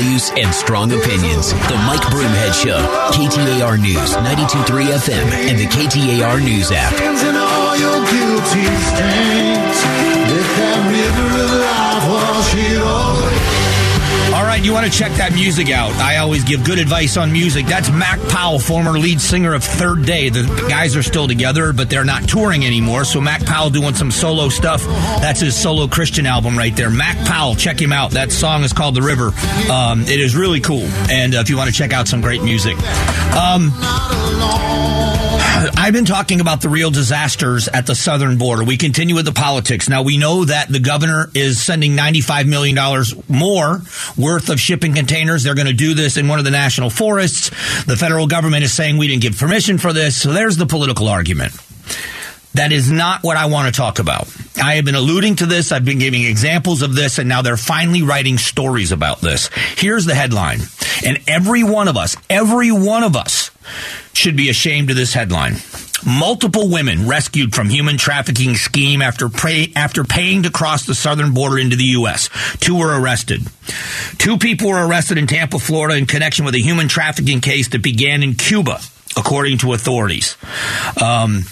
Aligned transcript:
values 0.00 0.32
and 0.36 0.54
strong 0.54 0.92
opinions. 0.92 1.52
The 1.52 1.76
Mike 1.86 2.00
Broomhead 2.08 2.54
Show, 2.54 2.80
KTAR 3.12 3.78
News, 3.78 4.16
92.3 4.16 4.96
FM, 4.96 5.26
and 5.48 5.58
the 5.58 5.66
KTAR 5.66 6.42
News 6.42 6.70
app. 6.72 6.92
All 14.40 14.46
right, 14.46 14.64
you 14.64 14.72
want 14.72 14.90
to 14.90 14.98
check 14.98 15.12
that 15.18 15.34
music 15.34 15.68
out. 15.68 15.92
I 15.96 16.16
always 16.16 16.44
give 16.44 16.64
good 16.64 16.78
advice 16.78 17.18
on 17.18 17.30
music. 17.30 17.66
That's 17.66 17.90
Mac 17.90 18.18
Powell, 18.30 18.58
former 18.58 18.92
lead 18.92 19.20
singer 19.20 19.52
of 19.52 19.62
Third 19.62 20.06
Day. 20.06 20.30
The 20.30 20.44
guys 20.66 20.96
are 20.96 21.02
still 21.02 21.28
together, 21.28 21.74
but 21.74 21.90
they're 21.90 22.06
not 22.06 22.26
touring 22.26 22.64
anymore. 22.64 23.04
So 23.04 23.20
Mac 23.20 23.44
Powell 23.44 23.68
doing 23.68 23.94
some 23.94 24.10
solo 24.10 24.48
stuff. 24.48 24.82
That's 24.86 25.40
his 25.40 25.54
solo 25.54 25.88
Christian 25.88 26.24
album 26.24 26.56
right 26.56 26.74
there. 26.74 26.88
Mac 26.88 27.18
Powell, 27.26 27.54
check 27.54 27.78
him 27.78 27.92
out. 27.92 28.12
That 28.12 28.32
song 28.32 28.64
is 28.64 28.72
called 28.72 28.94
The 28.94 29.02
River. 29.02 29.30
Um, 29.70 30.04
it 30.04 30.18
is 30.18 30.34
really 30.34 30.60
cool. 30.60 30.84
And 31.10 31.34
uh, 31.34 31.40
if 31.40 31.50
you 31.50 31.58
want 31.58 31.68
to 31.68 31.76
check 31.76 31.92
out 31.92 32.08
some 32.08 32.22
great 32.22 32.42
music. 32.42 32.78
Um, 33.36 33.70
I've 35.76 35.92
been 35.92 36.06
talking 36.06 36.40
about 36.40 36.62
the 36.62 36.70
real 36.70 36.90
disasters 36.90 37.68
at 37.68 37.86
the 37.86 37.94
southern 37.94 38.38
border. 38.38 38.64
We 38.64 38.78
continue 38.78 39.14
with 39.14 39.26
the 39.26 39.32
politics. 39.32 39.90
Now, 39.90 40.02
we 40.02 40.16
know 40.16 40.46
that 40.46 40.68
the 40.68 40.80
governor 40.80 41.30
is 41.34 41.60
sending 41.60 41.92
$95 41.92 42.46
million 42.46 42.76
more 43.28 43.82
worth 44.30 44.48
of 44.48 44.60
shipping 44.60 44.94
containers. 44.94 45.42
They're 45.42 45.56
going 45.56 45.66
to 45.66 45.72
do 45.72 45.94
this 45.94 46.16
in 46.16 46.28
one 46.28 46.38
of 46.38 46.44
the 46.44 46.52
national 46.52 46.88
forests. 46.88 47.50
The 47.84 47.96
federal 47.96 48.28
government 48.28 48.62
is 48.62 48.72
saying 48.72 48.96
we 48.96 49.08
didn't 49.08 49.22
give 49.22 49.36
permission 49.36 49.76
for 49.76 49.92
this. 49.92 50.22
So 50.22 50.32
there's 50.32 50.56
the 50.56 50.66
political 50.66 51.08
argument. 51.08 51.52
That 52.54 52.70
is 52.70 52.90
not 52.90 53.22
what 53.22 53.36
I 53.36 53.46
want 53.46 53.72
to 53.72 53.76
talk 53.76 53.98
about. 53.98 54.28
I 54.56 54.74
have 54.74 54.84
been 54.84 54.94
alluding 54.94 55.36
to 55.36 55.46
this. 55.46 55.72
I've 55.72 55.84
been 55.84 55.98
giving 55.98 56.24
examples 56.24 56.82
of 56.82 56.94
this, 56.94 57.18
and 57.18 57.28
now 57.28 57.42
they're 57.42 57.56
finally 57.56 58.02
writing 58.02 58.38
stories 58.38 58.92
about 58.92 59.20
this. 59.20 59.50
Here's 59.76 60.04
the 60.04 60.14
headline. 60.14 60.60
And 61.04 61.18
every 61.26 61.64
one 61.64 61.88
of 61.88 61.96
us, 61.96 62.16
every 62.28 62.70
one 62.70 63.02
of 63.02 63.16
us 63.16 63.50
should 64.12 64.36
be 64.36 64.48
ashamed 64.48 64.90
of 64.90 64.96
this 64.96 65.12
headline. 65.12 65.54
Multiple 66.04 66.68
women 66.68 67.06
rescued 67.06 67.54
from 67.54 67.68
human 67.68 67.98
trafficking 67.98 68.54
scheme 68.54 69.02
after 69.02 69.28
pay, 69.28 69.72
after 69.76 70.04
paying 70.04 70.44
to 70.44 70.50
cross 70.50 70.86
the 70.86 70.94
southern 70.94 71.34
border 71.34 71.58
into 71.58 71.76
the 71.76 71.84
U.S. 71.84 72.30
Two 72.58 72.78
were 72.78 73.00
arrested. 73.00 73.42
Two 74.18 74.38
people 74.38 74.70
were 74.70 74.86
arrested 74.86 75.18
in 75.18 75.26
Tampa, 75.26 75.58
Florida, 75.58 75.96
in 75.96 76.06
connection 76.06 76.44
with 76.44 76.54
a 76.54 76.60
human 76.60 76.88
trafficking 76.88 77.40
case 77.40 77.68
that 77.68 77.82
began 77.82 78.22
in 78.22 78.34
Cuba, 78.34 78.80
according 79.16 79.58
to 79.58 79.72
authorities. 79.72 80.36
Um, 81.00 81.44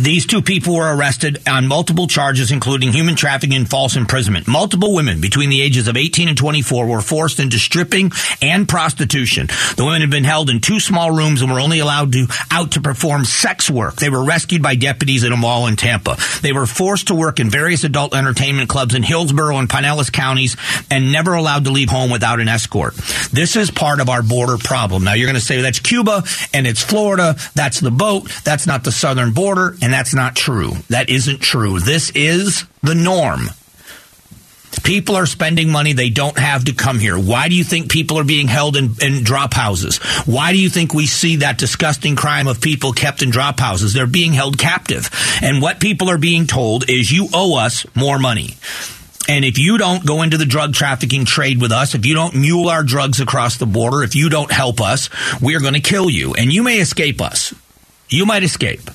these 0.00 0.26
two 0.26 0.40
people 0.40 0.74
were 0.74 0.96
arrested 0.96 1.46
on 1.46 1.68
multiple 1.68 2.06
charges, 2.06 2.50
including 2.50 2.92
human 2.92 3.14
trafficking 3.14 3.56
and 3.56 3.68
false 3.68 3.94
imprisonment. 3.94 4.48
Multiple 4.48 4.94
women 4.94 5.20
between 5.20 5.50
the 5.50 5.60
ages 5.60 5.86
of 5.86 5.96
18 5.96 6.28
and 6.28 6.36
24 6.36 6.86
were 6.86 7.00
forced 7.02 7.38
into 7.38 7.58
stripping 7.58 8.10
and 8.40 8.68
prostitution. 8.68 9.48
The 9.76 9.84
women 9.84 10.00
had 10.00 10.10
been 10.10 10.24
held 10.24 10.48
in 10.48 10.60
two 10.60 10.80
small 10.80 11.10
rooms 11.10 11.42
and 11.42 11.52
were 11.52 11.60
only 11.60 11.80
allowed 11.80 12.12
to 12.12 12.26
out 12.50 12.72
to 12.72 12.80
perform 12.80 13.24
sex 13.24 13.70
work. 13.70 13.96
They 13.96 14.08
were 14.08 14.24
rescued 14.24 14.62
by 14.62 14.76
deputies 14.76 15.24
at 15.24 15.32
a 15.32 15.36
mall 15.36 15.66
in 15.66 15.76
Tampa. 15.76 16.16
They 16.40 16.52
were 16.52 16.66
forced 16.66 17.08
to 17.08 17.14
work 17.14 17.38
in 17.38 17.50
various 17.50 17.84
adult 17.84 18.14
entertainment 18.14 18.70
clubs 18.70 18.94
in 18.94 19.02
Hillsborough 19.02 19.58
and 19.58 19.68
Pinellas 19.68 20.10
counties 20.10 20.56
and 20.90 21.12
never 21.12 21.34
allowed 21.34 21.64
to 21.64 21.70
leave 21.70 21.90
home 21.90 22.10
without 22.10 22.40
an 22.40 22.48
escort. 22.48 22.94
This 23.32 23.56
is 23.56 23.70
part 23.70 24.00
of 24.00 24.08
our 24.08 24.22
border 24.22 24.58
problem. 24.58 25.04
Now 25.04 25.14
you're 25.14 25.26
going 25.26 25.34
to 25.34 25.40
say 25.40 25.62
that's 25.62 25.80
Cuba 25.80 26.22
and 26.52 26.66
it's 26.66 26.82
Florida. 26.82 27.36
That's 27.54 27.80
the 27.80 27.90
boat. 27.90 28.30
That's 28.44 28.66
not 28.66 28.84
the 28.84 28.92
southern 28.92 29.32
border. 29.32 29.74
And 29.82 29.92
that's 29.92 30.14
not 30.14 30.36
true. 30.36 30.72
That 30.90 31.08
isn't 31.08 31.40
true. 31.40 31.80
This 31.80 32.10
is 32.14 32.64
the 32.82 32.94
norm. 32.94 33.48
People 34.84 35.16
are 35.16 35.26
spending 35.26 35.70
money 35.70 35.92
they 35.92 36.10
don't 36.10 36.38
have 36.38 36.64
to 36.64 36.72
come 36.72 36.98
here. 36.98 37.18
Why 37.18 37.48
do 37.48 37.54
you 37.54 37.62
think 37.62 37.90
people 37.90 38.18
are 38.18 38.24
being 38.24 38.48
held 38.48 38.76
in, 38.76 38.94
in, 39.00 39.22
drop 39.22 39.54
houses? 39.54 39.98
Why 40.24 40.52
do 40.52 40.58
you 40.60 40.70
think 40.70 40.94
we 40.94 41.06
see 41.06 41.36
that 41.36 41.58
disgusting 41.58 42.16
crime 42.16 42.48
of 42.48 42.60
people 42.60 42.92
kept 42.92 43.22
in 43.22 43.30
drop 43.30 43.60
houses? 43.60 43.92
They're 43.92 44.06
being 44.06 44.32
held 44.32 44.58
captive. 44.58 45.10
And 45.42 45.60
what 45.60 45.78
people 45.78 46.10
are 46.10 46.18
being 46.18 46.46
told 46.46 46.88
is 46.88 47.12
you 47.12 47.28
owe 47.32 47.58
us 47.58 47.86
more 47.94 48.18
money. 48.18 48.56
And 49.28 49.44
if 49.44 49.58
you 49.58 49.78
don't 49.78 50.04
go 50.04 50.22
into 50.22 50.36
the 50.36 50.46
drug 50.46 50.74
trafficking 50.74 51.24
trade 51.24 51.60
with 51.60 51.72
us, 51.72 51.94
if 51.94 52.04
you 52.04 52.14
don't 52.14 52.34
mule 52.34 52.68
our 52.68 52.82
drugs 52.82 53.20
across 53.20 53.56
the 53.56 53.66
border, 53.66 54.02
if 54.02 54.14
you 54.14 54.28
don't 54.28 54.50
help 54.50 54.80
us, 54.80 55.08
we're 55.40 55.60
going 55.60 55.74
to 55.74 55.80
kill 55.80 56.10
you. 56.10 56.34
And 56.34 56.52
you 56.52 56.62
may 56.62 56.78
escape 56.78 57.20
us. 57.20 57.54
You 58.08 58.26
might 58.26 58.42
escape. 58.42 58.90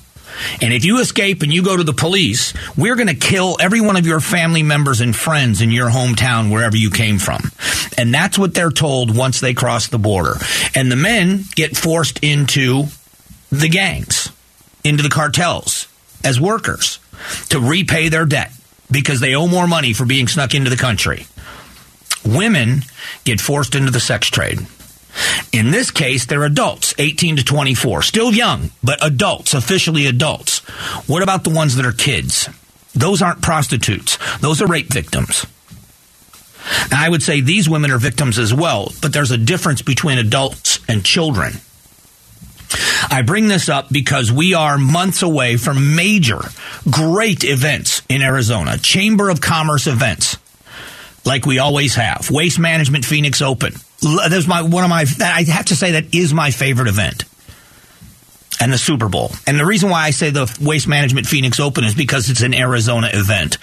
And 0.61 0.73
if 0.73 0.85
you 0.85 0.99
escape 0.99 1.41
and 1.41 1.51
you 1.51 1.63
go 1.63 1.75
to 1.75 1.83
the 1.83 1.93
police, 1.93 2.53
we're 2.77 2.95
going 2.95 3.07
to 3.07 3.15
kill 3.15 3.57
every 3.59 3.81
one 3.81 3.95
of 3.95 4.05
your 4.05 4.19
family 4.19 4.63
members 4.63 5.01
and 5.01 5.15
friends 5.15 5.61
in 5.61 5.71
your 5.71 5.89
hometown, 5.89 6.51
wherever 6.51 6.77
you 6.77 6.91
came 6.91 7.17
from. 7.17 7.51
And 7.97 8.13
that's 8.13 8.37
what 8.37 8.53
they're 8.53 8.69
told 8.69 9.15
once 9.15 9.39
they 9.39 9.53
cross 9.53 9.87
the 9.87 9.97
border. 9.97 10.35
And 10.75 10.91
the 10.91 10.95
men 10.95 11.45
get 11.55 11.75
forced 11.75 12.23
into 12.23 12.85
the 13.51 13.69
gangs, 13.69 14.29
into 14.83 15.01
the 15.01 15.09
cartels 15.09 15.87
as 16.23 16.39
workers 16.39 16.99
to 17.49 17.59
repay 17.59 18.09
their 18.09 18.25
debt 18.25 18.51
because 18.89 19.19
they 19.19 19.35
owe 19.35 19.47
more 19.47 19.67
money 19.67 19.93
for 19.93 20.05
being 20.05 20.27
snuck 20.27 20.53
into 20.53 20.69
the 20.69 20.77
country. 20.77 21.25
Women 22.25 22.81
get 23.23 23.41
forced 23.41 23.75
into 23.75 23.91
the 23.91 23.99
sex 23.99 24.27
trade. 24.27 24.59
In 25.51 25.71
this 25.71 25.91
case, 25.91 26.25
they're 26.25 26.43
adults, 26.43 26.93
18 26.97 27.37
to 27.37 27.43
24. 27.43 28.01
Still 28.03 28.33
young, 28.33 28.71
but 28.83 29.03
adults, 29.03 29.53
officially 29.53 30.05
adults. 30.05 30.59
What 31.07 31.23
about 31.23 31.43
the 31.43 31.49
ones 31.49 31.75
that 31.75 31.85
are 31.85 31.91
kids? 31.91 32.49
Those 32.93 33.21
aren't 33.21 33.41
prostitutes. 33.41 34.17
Those 34.39 34.61
are 34.61 34.67
rape 34.67 34.91
victims. 34.91 35.45
Now, 36.91 37.03
I 37.03 37.09
would 37.09 37.23
say 37.23 37.41
these 37.41 37.69
women 37.69 37.91
are 37.91 37.97
victims 37.97 38.37
as 38.37 38.53
well, 38.53 38.91
but 39.01 39.13
there's 39.13 39.31
a 39.31 39.37
difference 39.37 39.81
between 39.81 40.17
adults 40.17 40.79
and 40.87 41.03
children. 41.03 41.53
I 43.09 43.21
bring 43.25 43.47
this 43.47 43.69
up 43.69 43.87
because 43.91 44.31
we 44.31 44.53
are 44.53 44.77
months 44.77 45.21
away 45.21 45.57
from 45.57 45.95
major, 45.95 46.41
great 46.89 47.43
events 47.43 48.01
in 48.09 48.21
Arizona, 48.21 48.77
Chamber 48.77 49.29
of 49.29 49.41
Commerce 49.41 49.87
events, 49.87 50.37
like 51.25 51.45
we 51.45 51.59
always 51.59 51.95
have. 51.95 52.29
Waste 52.29 52.59
Management 52.59 53.05
Phoenix 53.05 53.41
Open, 53.41 53.73
that's 54.01 54.47
my 54.47 54.61
one 54.61 54.83
of 54.83 54.89
my. 54.89 55.05
I 55.19 55.43
have 55.43 55.65
to 55.65 55.75
say 55.75 55.91
that 55.91 56.13
is 56.13 56.33
my 56.33 56.51
favorite 56.51 56.87
event, 56.87 57.23
and 58.61 58.71
the 58.71 58.77
Super 58.77 59.09
Bowl. 59.09 59.31
And 59.45 59.59
the 59.59 59.65
reason 59.65 59.89
why 59.89 60.03
I 60.03 60.11
say 60.11 60.29
the 60.29 60.53
Waste 60.61 60.87
Management 60.87 61.27
Phoenix 61.27 61.59
Open 61.59 61.83
is 61.83 61.95
because 61.95 62.29
it's 62.29 62.41
an 62.41 62.53
Arizona 62.53 63.09
event, 63.13 63.57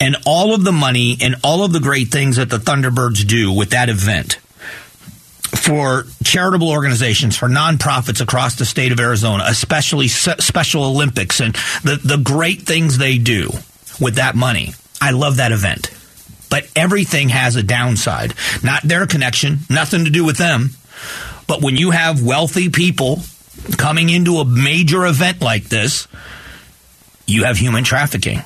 and 0.00 0.16
all 0.26 0.54
of 0.54 0.64
the 0.64 0.72
money 0.72 1.16
and 1.20 1.36
all 1.42 1.64
of 1.64 1.72
the 1.72 1.80
great 1.80 2.08
things 2.08 2.36
that 2.36 2.50
the 2.50 2.58
Thunderbirds 2.58 3.26
do 3.26 3.52
with 3.52 3.70
that 3.70 3.88
event 3.88 4.38
for 5.50 6.04
charitable 6.22 6.70
organizations, 6.70 7.36
for 7.36 7.48
nonprofits 7.48 8.20
across 8.20 8.56
the 8.56 8.64
state 8.64 8.92
of 8.92 9.00
Arizona, 9.00 9.44
especially 9.48 10.08
Special 10.08 10.84
Olympics 10.84 11.40
and 11.40 11.54
the, 11.82 12.00
the 12.02 12.18
great 12.18 12.62
things 12.62 12.98
they 12.98 13.18
do 13.18 13.50
with 14.00 14.14
that 14.16 14.36
money. 14.36 14.72
I 15.00 15.10
love 15.10 15.36
that 15.36 15.52
event. 15.52 15.90
But 16.50 16.68
everything 16.74 17.28
has 17.30 17.56
a 17.56 17.62
downside. 17.62 18.34
Not 18.62 18.82
their 18.82 19.06
connection, 19.06 19.58
nothing 19.68 20.04
to 20.04 20.10
do 20.10 20.24
with 20.24 20.36
them. 20.36 20.70
But 21.46 21.62
when 21.62 21.76
you 21.76 21.90
have 21.90 22.22
wealthy 22.24 22.68
people 22.68 23.20
coming 23.76 24.08
into 24.08 24.36
a 24.38 24.44
major 24.44 25.04
event 25.06 25.40
like 25.40 25.64
this, 25.64 26.06
you 27.26 27.44
have 27.44 27.56
human 27.56 27.84
trafficking. 27.84 28.42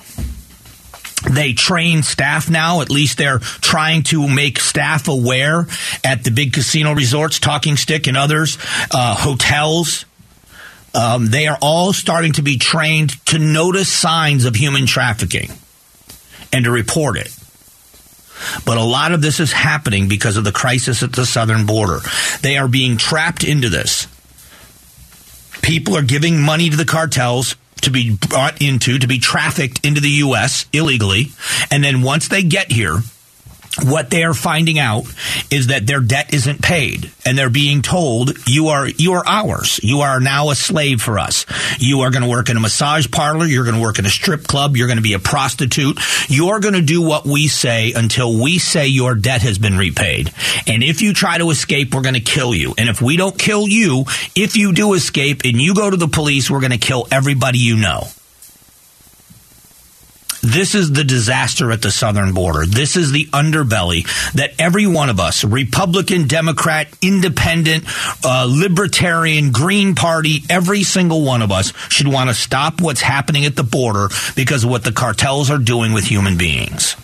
They 1.31 1.53
train 1.53 2.03
staff 2.03 2.51
now, 2.51 2.81
at 2.81 2.91
least 2.91 3.19
they're 3.19 3.39
trying 3.39 4.03
to 4.05 4.29
make 4.29 4.61
staff 4.61 5.09
aware 5.09 5.67
at 6.05 6.25
the 6.25 6.31
big 6.31 6.53
casino 6.53 6.93
resorts, 6.93 7.39
Talking 7.39 7.77
Stick 7.77 8.07
and 8.07 8.17
others, 8.17 8.59
uh, 8.91 9.15
hotels. 9.15 10.05
Um, 10.95 11.27
they 11.27 11.49
are 11.49 11.59
all 11.61 11.93
starting 11.93 12.35
to 12.35 12.43
be 12.43 12.59
trained 12.59 13.25
to 13.27 13.39
notice 13.39 13.91
signs 13.91 14.45
of 14.45 14.55
human 14.55 14.87
trafficking 14.87 15.51
and 16.53 16.65
to 16.65 16.71
report 16.71 17.17
it. 17.17 17.35
But 18.65 18.77
a 18.77 18.83
lot 18.83 19.13
of 19.13 19.23
this 19.23 19.41
is 19.41 19.53
happening 19.53 20.09
because 20.09 20.37
of 20.37 20.45
the 20.45 20.53
crisis 20.53 21.03
at 21.03 21.13
the 21.13 21.27
southern 21.27 21.67
border. 21.67 22.01
They 22.43 22.59
are 22.59 22.69
being 22.69 22.97
trapped 22.97 23.45
into 23.45 23.69
this. 23.69 24.07
People 25.63 25.97
are 25.97 26.03
giving 26.03 26.41
money 26.41 26.69
to 26.69 26.77
the 26.77 26.85
cartels 26.85 27.57
to 27.85 27.91
be 27.91 28.17
brought 28.29 28.61
into, 28.61 28.99
to 28.99 29.07
be 29.07 29.19
trafficked 29.19 29.85
into 29.85 30.01
the 30.01 30.09
U.S. 30.09 30.67
illegally. 30.73 31.33
And 31.71 31.85
then 31.85 32.03
once 32.03 32.29
they 32.29 32.43
get 32.43 32.73
here, 32.73 33.01
what 33.83 34.11
they 34.11 34.23
are 34.23 34.35
finding 34.35 34.79
out 34.79 35.05
is 35.51 35.69
that 35.69 35.87
their 35.87 36.01
debt 36.01 36.33
isn't 36.33 36.63
paid 36.63 37.11
and 37.27 37.37
they're 37.37 37.51
being 37.51 37.83
told 37.83 38.37
you 38.47 38.69
are 38.69 38.87
you 38.87 39.15
are 39.15 39.27
ours. 39.27 39.81
You 39.83 40.01
are 40.01 40.21
now 40.21 40.51
a 40.51 40.55
slave 40.55 41.03
for 41.03 41.19
us. 41.19 41.45
You 41.79 42.01
are 42.01 42.11
going 42.11 42.23
to 42.23 42.29
work 42.29 42.49
in 42.51 42.57
a 42.57 42.61
massage 42.61 43.11
parlor. 43.11 43.47
You're 43.47 43.65
going 43.65 43.77
to 43.77 43.83
work 43.83 43.99
in 43.99 44.07
a 44.07 44.11
strip 44.11 44.47
club. 44.47 44.77
You're 44.77 44.87
going 44.87 44.99
to 44.99 45.03
be 45.03 45.15
a 45.15 45.19
prostitute. 45.19 45.99
You're 46.29 46.61
going 46.61 46.75
to 46.75 46.83
do 46.83 47.03
what 47.03 47.25
we 47.25 47.49
say 47.49 47.93
until 47.93 48.41
we 48.41 48.59
say 48.59 48.87
your 48.87 49.15
debt 49.15 49.43
has 49.43 49.59
been 49.59 49.77
repaid. 49.77 50.33
And 50.67 50.83
if 50.83 51.03
you 51.03 51.13
try 51.13 51.39
to 51.39 51.51
escape 51.51 51.95
we're 51.95 52.03
going 52.03 52.15
to 52.15 52.21
kill 52.21 52.55
you. 52.55 52.75
And 52.79 52.89
if 52.89 53.03
we 53.03 53.17
don't 53.17 53.39
kill 53.39 53.69
you 53.69 54.05
if 54.37 54.57
you 54.57 54.73
do 54.73 54.95
escape 54.95 55.43
and 55.45 55.61
you 55.61 55.75
go 55.75 55.91
to 55.91 55.97
the 55.97 56.09
police 56.09 56.51
we're 56.51 56.61
going 56.61 56.73
to 56.73 56.79
kill 56.79 57.09
everybody 57.11 57.59
you 57.59 57.77
know 57.77 58.05
This 60.45 60.75
is 60.75 60.93
the 60.93 61.05
disaster 61.05 61.73
at 61.73 61.81
the 61.81 61.91
southern 61.91 62.35
border. 62.35 62.67
This 62.67 62.97
is 62.97 63.13
the 63.13 63.25
underbelly 63.27 64.05
that 64.35 64.53
every 64.59 64.87
one 64.87 65.09
of 65.09 65.19
us, 65.19 65.43
Republican, 65.43 66.29
Democrat, 66.29 66.89
Independent, 67.01 67.85
uh, 68.23 68.47
Libertarian, 68.47 69.53
Green 69.53 69.95
Party, 69.95 70.43
every 70.51 70.83
single 70.83 71.25
one 71.25 71.41
of 71.41 71.51
us 71.51 71.73
should 71.89 72.09
want 72.09 72.29
to 72.29 72.35
stop 72.35 72.83
what's 72.83 73.01
happening 73.01 73.47
at 73.47 73.57
the 73.57 73.63
border 73.63 74.09
because 74.37 74.65
of 74.65 74.71
what 74.71 74.85
the 74.85 74.93
cartels 74.93 75.51
are 75.51 75.59
doing 75.59 75.95
with 75.95 76.05
human 76.05 76.37
beings. 76.37 76.95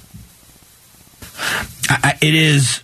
I, 1.89 2.19
it 2.21 2.35
is, 2.35 2.83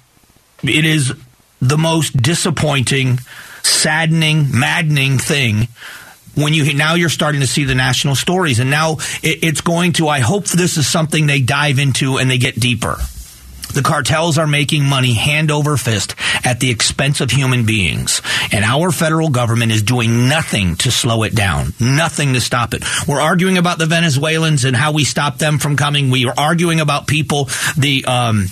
it 0.62 0.87
is 0.87 1.12
the 1.61 1.76
most 1.76 2.17
disappointing, 2.17 3.19
saddening, 3.62 4.58
maddening 4.58 5.19
thing 5.19 5.69
when 6.36 6.54
you 6.54 6.74
now 6.74 6.94
you're 6.94 7.08
starting 7.08 7.40
to 7.40 7.46
see 7.46 7.64
the 7.64 7.74
national 7.74 8.14
stories, 8.14 8.60
and 8.60 8.70
now 8.70 8.98
it, 9.22 9.42
it's 9.42 9.60
going 9.62 9.94
to. 9.94 10.08
I 10.08 10.20
hope 10.20 10.44
this 10.44 10.76
is 10.76 10.88
something 10.88 11.26
they 11.26 11.40
dive 11.40 11.78
into 11.78 12.18
and 12.18 12.30
they 12.30 12.38
get 12.38 12.60
deeper. 12.60 12.98
The 13.74 13.82
cartels 13.82 14.38
are 14.38 14.46
making 14.46 14.84
money 14.84 15.12
hand 15.12 15.50
over 15.50 15.76
fist 15.76 16.14
at 16.44 16.60
the 16.60 16.70
expense 16.70 17.20
of 17.20 17.30
human 17.30 17.66
beings. 17.66 18.22
And 18.50 18.64
our 18.64 18.90
federal 18.90 19.28
government 19.28 19.70
is 19.70 19.82
doing 19.82 20.28
nothing 20.28 20.76
to 20.76 20.90
slow 20.90 21.24
it 21.24 21.34
down, 21.34 21.74
nothing 21.78 22.32
to 22.32 22.40
stop 22.40 22.72
it. 22.72 22.84
We're 23.06 23.20
arguing 23.20 23.58
about 23.58 23.78
the 23.78 23.84
Venezuelans 23.84 24.64
and 24.64 24.74
how 24.74 24.92
we 24.92 25.04
stop 25.04 25.36
them 25.36 25.58
from 25.58 25.76
coming. 25.76 26.10
We 26.10 26.26
are 26.26 26.34
arguing 26.38 26.80
about 26.80 27.06
people, 27.06 27.50
the, 27.76 28.06
um, 28.06 28.46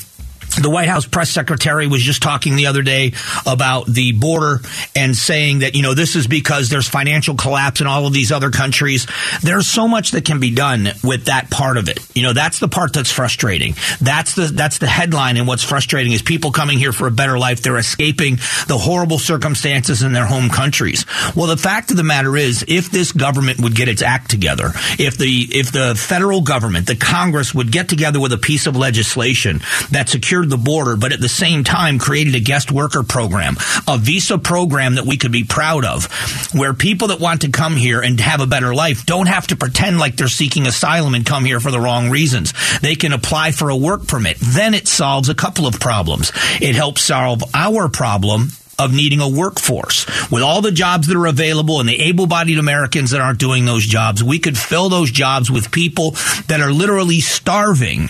the 0.61 0.71
White 0.71 0.89
House 0.89 1.07
press 1.07 1.31
secretary 1.31 1.87
was 1.87 2.03
just 2.03 2.23
talking 2.23 2.57
the 2.57 2.67
other 2.67 2.83
day 2.83 3.13
about 3.47 3.87
the 3.87 4.13
border 4.13 4.61
and 4.95 5.17
saying 5.17 5.61
that, 5.61 5.75
you 5.75 5.83
know, 5.83 5.95
this 5.95 6.17
is 6.17 6.27
because 6.27 6.69
there's 6.69 6.89
financial 6.89 7.35
collapse 7.35 7.81
in 7.81 7.87
all 7.87 8.07
of 8.07 8.13
these 8.13 8.31
other 8.31 8.51
countries. 8.51 9.07
There's 9.43 9.67
so 9.67 9.89
much 9.89 10.13
that 10.13 10.25
can 10.25 10.41
be 10.41 10.55
done 10.55 10.89
with 11.03 11.27
that 11.27 11.51
part 11.51 11.77
of 11.77 11.89
it. 11.89 11.99
You 12.15 12.23
know, 12.23 12.33
that's 12.33 12.59
the 12.59 12.69
part 12.69 12.93
that's 12.93 13.11
frustrating. 13.11 13.75
That's 14.01 14.35
the, 14.35 14.47
that's 14.47 14.79
the 14.79 14.87
headline. 14.87 15.37
And 15.37 15.49
what's 15.49 15.65
frustrating 15.65 16.13
is 16.13 16.23
people 16.23 16.53
coming 16.53 16.79
here 16.79 16.93
for 16.93 17.07
a 17.07 17.11
better 17.11 17.39
life. 17.39 17.63
They're 17.63 17.79
escaping 17.79 18.37
the 18.69 18.79
horrible 18.79 19.19
circumstances 19.19 20.03
in 20.03 20.13
their 20.13 20.27
home 20.27 20.51
countries. 20.51 21.05
Well, 21.35 21.47
the 21.47 21.57
fact 21.57 21.91
of 21.91 21.97
the 21.97 22.05
matter 22.05 22.37
is, 22.37 22.65
if 22.69 22.91
this 22.91 23.13
government 23.13 23.61
would 23.61 23.75
get 23.75 23.89
its 23.89 24.03
act 24.03 24.31
together, 24.31 24.73
if 24.99 25.19
the, 25.19 25.49
if 25.51 25.73
the 25.73 25.95
federal 25.95 26.43
government, 26.43 26.87
the 26.87 26.97
Congress 26.97 27.55
would 27.55 27.73
get 27.73 27.89
together 27.89 28.21
with 28.21 28.33
a 28.33 28.39
piece 28.39 28.67
of 28.67 28.77
legislation 28.77 29.61
that 29.91 30.09
secured 30.09 30.44
secured 30.45 30.51
the 30.51 30.71
border, 30.71 30.97
but 30.97 31.13
at 31.13 31.21
the 31.21 31.29
same 31.29 31.65
time 31.65 31.99
created 31.99 32.35
a 32.35 32.41
guest 32.41 32.71
worker 32.71 33.03
program, 33.03 33.57
a 33.89 33.99
visa 33.99 34.39
program 34.39 34.97
that 34.97 35.07
we 35.07 35.17
could 35.17 35.33
be 35.33 35.45
proud 35.45 35.85
of, 35.85 36.07
where 36.55 36.75
people 36.75 37.09
that 37.09 37.21
want 37.21 37.43
to 37.43 37.51
come 37.51 37.77
here 37.77 38.01
and 38.01 38.21
have 38.21 38.41
a 38.41 38.47
better 38.47 38.75
life 38.75 39.07
don't 39.07 39.29
have 39.29 39.47
to 39.47 39.57
pretend 39.57 39.99
like 39.99 40.17
they're 40.17 40.29
seeking 40.29 40.67
asylum 40.67 41.15
and 41.15 41.27
come 41.27 41.45
here 41.45 41.61
for 41.61 41.71
the 41.71 41.81
wrong 41.81 42.11
reasons. 42.11 42.53
They 42.81 42.95
can 42.95 43.13
apply 43.13 43.53
for 43.53 43.71
a 43.71 43.77
work 43.77 44.07
permit. 44.07 44.37
Then 44.41 44.75
it 44.75 44.89
solves 44.89 45.29
a 45.29 45.35
couple 45.35 45.67
of 45.67 45.81
problems. 45.81 46.33
It 46.61 46.75
helps 46.75 47.03
solve 47.03 47.43
our 47.55 47.89
problem 47.89 48.49
of 48.79 48.93
needing 48.93 49.21
a 49.21 49.29
workforce. 49.29 50.05
With 50.31 50.43
all 50.43 50.61
the 50.61 50.73
jobs 50.73 51.07
that 51.07 51.17
are 51.17 51.27
available 51.27 51.79
and 51.79 51.89
the 51.89 52.03
able 52.03 52.27
bodied 52.27 52.59
Americans 52.59 53.13
that 53.13 53.21
aren't 53.21 53.39
doing 53.39 53.65
those 53.65 53.87
jobs, 53.87 54.23
we 54.23 54.41
could 54.41 54.59
fill 54.59 54.89
those 54.89 55.11
jobs 55.11 55.51
with 55.51 55.71
people 55.71 56.13
that 56.49 56.61
are 56.61 56.73
literally 56.73 57.21
starving 57.21 58.09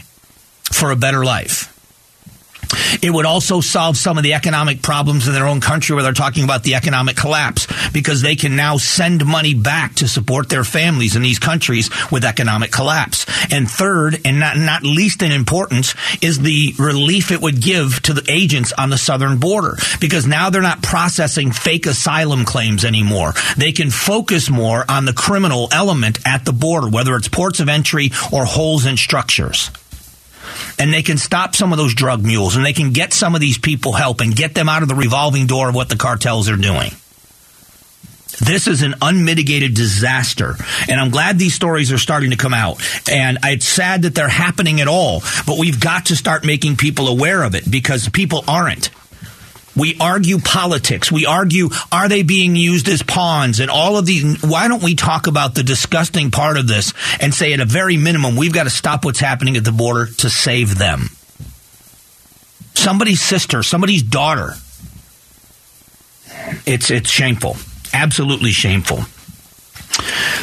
for 0.72 0.90
a 0.90 0.96
better 0.96 1.24
life. 1.24 1.73
It 3.02 3.10
would 3.10 3.26
also 3.26 3.60
solve 3.60 3.96
some 3.96 4.18
of 4.18 4.24
the 4.24 4.34
economic 4.34 4.82
problems 4.82 5.26
in 5.26 5.34
their 5.34 5.46
own 5.46 5.60
country 5.60 5.94
where 5.94 6.02
they're 6.02 6.12
talking 6.12 6.44
about 6.44 6.62
the 6.62 6.74
economic 6.74 7.16
collapse 7.16 7.66
because 7.92 8.22
they 8.22 8.36
can 8.36 8.56
now 8.56 8.76
send 8.76 9.24
money 9.24 9.54
back 9.54 9.94
to 9.96 10.08
support 10.08 10.48
their 10.48 10.64
families 10.64 11.16
in 11.16 11.22
these 11.22 11.38
countries 11.38 11.90
with 12.10 12.24
economic 12.24 12.70
collapse. 12.70 13.26
And 13.52 13.70
third, 13.70 14.20
and 14.24 14.40
not, 14.40 14.56
not 14.56 14.82
least 14.82 15.22
in 15.22 15.32
importance, 15.32 15.94
is 16.20 16.38
the 16.40 16.74
relief 16.78 17.30
it 17.30 17.40
would 17.40 17.60
give 17.60 18.00
to 18.02 18.12
the 18.12 18.24
agents 18.28 18.72
on 18.72 18.90
the 18.90 18.98
southern 18.98 19.38
border 19.38 19.76
because 20.00 20.26
now 20.26 20.50
they're 20.50 20.62
not 20.62 20.82
processing 20.82 21.52
fake 21.52 21.86
asylum 21.86 22.44
claims 22.44 22.84
anymore. 22.84 23.32
They 23.56 23.72
can 23.72 23.90
focus 23.90 24.50
more 24.50 24.84
on 24.88 25.04
the 25.04 25.12
criminal 25.12 25.68
element 25.72 26.18
at 26.26 26.44
the 26.44 26.52
border, 26.52 26.88
whether 26.88 27.16
it's 27.16 27.28
ports 27.28 27.60
of 27.60 27.68
entry 27.68 28.10
or 28.32 28.44
holes 28.44 28.86
in 28.86 28.96
structures 28.96 29.70
and 30.78 30.92
they 30.92 31.02
can 31.02 31.18
stop 31.18 31.54
some 31.54 31.72
of 31.72 31.78
those 31.78 31.94
drug 31.94 32.24
mules 32.24 32.56
and 32.56 32.64
they 32.64 32.72
can 32.72 32.92
get 32.92 33.12
some 33.12 33.34
of 33.34 33.40
these 33.40 33.58
people 33.58 33.92
help 33.92 34.20
and 34.20 34.34
get 34.34 34.54
them 34.54 34.68
out 34.68 34.82
of 34.82 34.88
the 34.88 34.94
revolving 34.94 35.46
door 35.46 35.68
of 35.68 35.74
what 35.74 35.88
the 35.88 35.96
cartels 35.96 36.48
are 36.48 36.56
doing. 36.56 36.90
This 38.40 38.66
is 38.66 38.82
an 38.82 38.94
unmitigated 39.00 39.74
disaster. 39.74 40.56
And 40.88 41.00
I'm 41.00 41.10
glad 41.10 41.38
these 41.38 41.54
stories 41.54 41.92
are 41.92 41.98
starting 41.98 42.30
to 42.30 42.36
come 42.36 42.54
out. 42.54 42.82
And 43.10 43.38
it's 43.44 43.66
sad 43.66 44.02
that 44.02 44.14
they're 44.14 44.28
happening 44.28 44.80
at 44.80 44.88
all, 44.88 45.22
but 45.46 45.58
we've 45.58 45.78
got 45.78 46.06
to 46.06 46.16
start 46.16 46.44
making 46.44 46.76
people 46.76 47.08
aware 47.08 47.42
of 47.42 47.54
it 47.54 47.70
because 47.70 48.08
people 48.08 48.44
aren't. 48.48 48.90
We 49.76 49.96
argue 49.98 50.38
politics. 50.38 51.10
We 51.10 51.26
argue, 51.26 51.70
are 51.90 52.08
they 52.08 52.22
being 52.22 52.54
used 52.54 52.88
as 52.88 53.02
pawns 53.02 53.60
and 53.60 53.70
all 53.70 53.96
of 53.96 54.06
these? 54.06 54.42
Why 54.42 54.68
don't 54.68 54.82
we 54.82 54.94
talk 54.94 55.26
about 55.26 55.54
the 55.54 55.62
disgusting 55.62 56.30
part 56.30 56.56
of 56.56 56.68
this 56.68 56.92
and 57.20 57.34
say 57.34 57.52
at 57.52 57.60
a 57.60 57.64
very 57.64 57.96
minimum, 57.96 58.36
we've 58.36 58.52
got 58.52 58.64
to 58.64 58.70
stop 58.70 59.04
what's 59.04 59.20
happening 59.20 59.56
at 59.56 59.64
the 59.64 59.72
border 59.72 60.06
to 60.06 60.30
save 60.30 60.78
them? 60.78 61.10
Somebody's 62.74 63.20
sister, 63.20 63.62
somebody's 63.62 64.02
daughter. 64.02 64.54
It's, 66.66 66.90
it's 66.90 67.10
shameful. 67.10 67.56
Absolutely 67.92 68.50
shameful. 68.50 69.04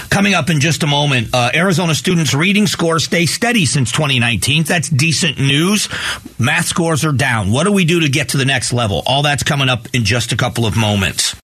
Coming 0.10 0.34
up 0.34 0.50
in 0.50 0.60
just 0.60 0.84
a 0.84 0.88
moment, 0.88 1.34
uh, 1.34 1.52
Arizona 1.54 1.96
students' 1.96 2.34
reading 2.34 2.68
scores 2.68 3.06
stay 3.06 3.26
steady 3.26 3.66
since 3.66 3.92
2019. 3.92 4.64
That's 4.64 4.90
decent 4.90 5.40
news. 5.40 5.90
Math 6.38 6.66
scores 6.66 7.06
are 7.06 7.14
down. 7.14 7.52
What 7.52 7.66
do 7.66 7.72
we 7.72 7.86
do 7.86 8.02
to 8.02 8.10
get 8.10 8.30
to 8.30 8.38
the 8.38 8.46
next 8.46 8.74
level? 8.74 9.04
All 9.06 9.24
that's 9.24 9.44
coming 9.44 9.70
up 9.70 9.88
in 9.94 10.04
just 10.04 10.32
a 10.32 10.38
couple 10.38 10.66
of 10.66 10.76
moments. 10.76 11.36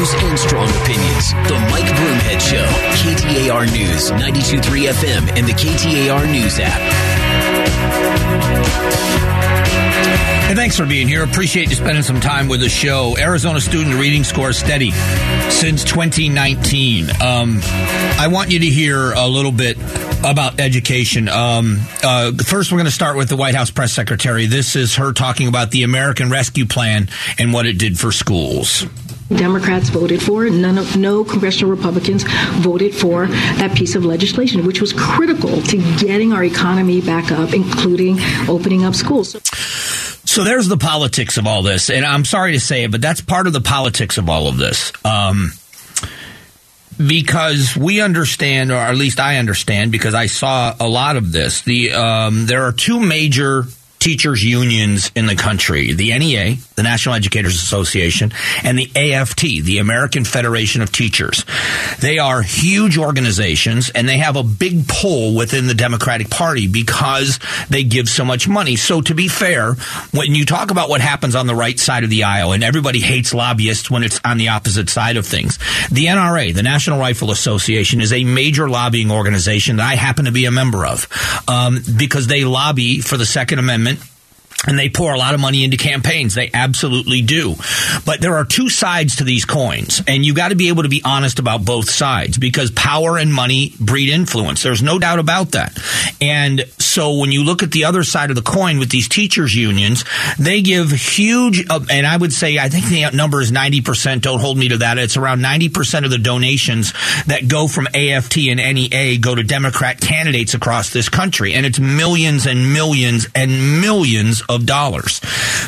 Values 0.00 0.22
and 0.22 0.38
strong 0.38 0.68
opinions. 0.82 1.32
The 1.46 1.58
Mike 1.70 1.84
Broomhead 1.84 2.40
Show. 2.40 2.64
KTAR 2.96 3.70
News, 3.70 4.10
92.3 4.12 4.88
FM, 4.88 5.36
and 5.36 5.46
the 5.46 5.52
KTAR 5.52 6.30
News 6.32 6.58
app. 6.58 6.80
Hey, 10.48 10.54
thanks 10.54 10.78
for 10.78 10.86
being 10.86 11.06
here. 11.06 11.22
Appreciate 11.22 11.68
you 11.68 11.76
spending 11.76 12.02
some 12.02 12.18
time 12.18 12.48
with 12.48 12.60
the 12.60 12.70
show. 12.70 13.14
Arizona 13.18 13.60
student 13.60 13.96
reading 13.96 14.24
score 14.24 14.54
steady 14.54 14.90
since 15.50 15.84
2019. 15.84 17.10
Um, 17.20 17.60
I 18.18 18.28
want 18.32 18.50
you 18.50 18.60
to 18.60 18.66
hear 18.66 19.12
a 19.12 19.28
little 19.28 19.52
bit 19.52 19.76
about 20.24 20.60
education. 20.60 21.28
Um, 21.28 21.78
uh, 22.02 22.32
first, 22.42 22.72
we're 22.72 22.78
going 22.78 22.86
to 22.86 22.90
start 22.90 23.18
with 23.18 23.28
the 23.28 23.36
White 23.36 23.54
House 23.54 23.70
press 23.70 23.92
secretary. 23.92 24.46
This 24.46 24.76
is 24.76 24.96
her 24.96 25.12
talking 25.12 25.46
about 25.46 25.72
the 25.72 25.82
American 25.82 26.30
Rescue 26.30 26.64
Plan 26.64 27.10
and 27.38 27.52
what 27.52 27.66
it 27.66 27.76
did 27.76 27.98
for 27.98 28.12
schools. 28.12 28.86
Democrats 29.36 29.88
voted 29.88 30.22
for. 30.22 30.48
None 30.50 30.78
of, 30.78 30.96
no 30.96 31.24
congressional 31.24 31.70
Republicans 31.70 32.24
voted 32.62 32.94
for 32.94 33.26
that 33.26 33.76
piece 33.76 33.94
of 33.94 34.04
legislation, 34.04 34.66
which 34.66 34.80
was 34.80 34.92
critical 34.92 35.62
to 35.62 35.76
getting 35.98 36.32
our 36.32 36.44
economy 36.44 37.00
back 37.00 37.30
up, 37.30 37.52
including 37.54 38.18
opening 38.48 38.84
up 38.84 38.94
schools. 38.94 39.36
So- 40.24 40.44
there's 40.44 40.68
the 40.68 40.76
politics 40.76 41.36
of 41.38 41.46
all 41.46 41.62
this, 41.62 41.90
and 41.90 42.04
I'm 42.04 42.24
sorry 42.24 42.52
to 42.52 42.60
say 42.60 42.84
it, 42.84 42.90
but 42.90 43.00
that's 43.00 43.20
part 43.20 43.46
of 43.46 43.52
the 43.52 43.60
politics 43.60 44.16
of 44.16 44.28
all 44.28 44.46
of 44.46 44.56
this. 44.56 44.92
Um, 45.04 45.52
because 47.04 47.76
we 47.76 48.00
understand, 48.00 48.70
or 48.70 48.76
at 48.76 48.96
least 48.96 49.20
I 49.20 49.38
understand, 49.38 49.90
because 49.92 50.14
I 50.14 50.26
saw 50.26 50.74
a 50.78 50.88
lot 50.88 51.16
of 51.16 51.32
this. 51.32 51.62
The 51.62 51.92
um, 51.92 52.46
there 52.46 52.64
are 52.64 52.72
two 52.72 53.00
major 53.00 53.64
teachers 54.00 54.42
unions 54.42 55.12
in 55.14 55.26
the 55.26 55.36
country 55.36 55.92
the 55.92 56.18
NEA, 56.18 56.56
the 56.74 56.82
National 56.82 57.14
Educators 57.14 57.54
Association, 57.54 58.32
and 58.64 58.78
the 58.78 58.90
AFT, 58.96 59.42
the 59.62 59.78
American 59.78 60.24
Federation 60.24 60.82
of 60.82 60.90
Teachers. 60.90 61.44
They 62.00 62.18
are 62.18 62.42
huge 62.42 62.98
organizations 62.98 63.90
and 63.90 64.08
they 64.08 64.18
have 64.18 64.36
a 64.36 64.42
big 64.42 64.88
pull 64.88 65.36
within 65.36 65.66
the 65.66 65.74
Democratic 65.74 66.30
Party 66.30 66.66
because 66.66 67.38
they 67.68 67.84
give 67.84 68.08
so 68.08 68.24
much 68.24 68.48
money. 68.48 68.76
So, 68.76 69.00
to 69.02 69.14
be 69.14 69.28
fair, 69.28 69.74
when 70.12 70.34
you 70.34 70.44
talk 70.44 70.70
about 70.70 70.88
what 70.88 71.00
happens 71.00 71.34
on 71.34 71.46
the 71.46 71.54
right 71.54 71.78
side 71.78 72.02
of 72.02 72.10
the 72.10 72.24
aisle, 72.24 72.52
and 72.52 72.64
everybody 72.64 73.00
hates 73.00 73.34
lobbyists 73.34 73.90
when 73.90 74.02
it's 74.02 74.20
on 74.24 74.38
the 74.38 74.48
opposite 74.48 74.88
side 74.88 75.16
of 75.18 75.26
things, 75.26 75.58
the 75.90 76.06
NRA, 76.06 76.54
the 76.54 76.62
National 76.62 76.98
Rifle 76.98 77.30
Association, 77.30 78.00
is 78.00 78.12
a 78.12 78.24
major 78.24 78.68
lobbying 78.68 79.10
organization 79.10 79.76
that 79.76 79.86
I 79.86 79.96
happen 79.96 80.24
to 80.24 80.32
be 80.32 80.46
a 80.46 80.50
member 80.50 80.86
of 80.86 81.06
um, 81.46 81.80
because 81.98 82.26
they 82.26 82.44
lobby 82.44 83.00
for 83.00 83.18
the 83.18 83.26
Second 83.26 83.58
Amendment 83.58 83.89
and 84.66 84.78
they 84.78 84.90
pour 84.90 85.14
a 85.14 85.18
lot 85.18 85.32
of 85.32 85.40
money 85.40 85.64
into 85.64 85.78
campaigns. 85.78 86.34
They 86.34 86.50
absolutely 86.52 87.22
do. 87.22 87.54
But 88.04 88.20
there 88.20 88.36
are 88.36 88.44
two 88.44 88.68
sides 88.68 89.16
to 89.16 89.24
these 89.24 89.46
coins, 89.46 90.02
and 90.06 90.24
you 90.24 90.34
got 90.34 90.48
to 90.48 90.54
be 90.54 90.68
able 90.68 90.82
to 90.82 90.88
be 90.88 91.00
honest 91.02 91.38
about 91.38 91.64
both 91.64 91.88
sides 91.88 92.36
because 92.36 92.70
power 92.70 93.16
and 93.16 93.32
money 93.32 93.72
breed 93.80 94.10
influence. 94.10 94.62
There's 94.62 94.82
no 94.82 94.98
doubt 94.98 95.18
about 95.18 95.52
that. 95.52 95.78
And 96.20 96.66
so 96.78 97.16
when 97.16 97.32
you 97.32 97.42
look 97.42 97.62
at 97.62 97.70
the 97.70 97.86
other 97.86 98.02
side 98.04 98.28
of 98.28 98.36
the 98.36 98.42
coin 98.42 98.78
with 98.78 98.90
these 98.90 99.08
teachers 99.08 99.54
unions, 99.54 100.04
they 100.38 100.60
give 100.60 100.90
huge, 100.90 101.64
uh, 101.70 101.80
and 101.90 102.06
I 102.06 102.16
would 102.16 102.32
say, 102.32 102.58
I 102.58 102.68
think 102.68 102.86
the 102.86 103.16
number 103.16 103.40
is 103.40 103.50
90%. 103.52 104.20
Don't 104.20 104.40
hold 104.40 104.58
me 104.58 104.68
to 104.68 104.78
that. 104.78 104.98
It's 104.98 105.16
around 105.16 105.40
90% 105.40 106.04
of 106.04 106.10
the 106.10 106.18
donations 106.18 106.92
that 107.26 107.48
go 107.48 107.66
from 107.66 107.86
AFT 107.94 108.36
and 108.50 108.58
NEA 108.58 109.18
go 109.18 109.34
to 109.34 109.42
Democrat 109.42 110.00
candidates 110.02 110.52
across 110.52 110.90
this 110.90 111.08
country. 111.08 111.54
And 111.54 111.64
it's 111.64 111.80
millions 111.80 112.46
and 112.46 112.74
millions 112.74 113.26
and 113.34 113.80
millions 113.80 114.42
of 114.50 114.66
dollars. 114.66 115.16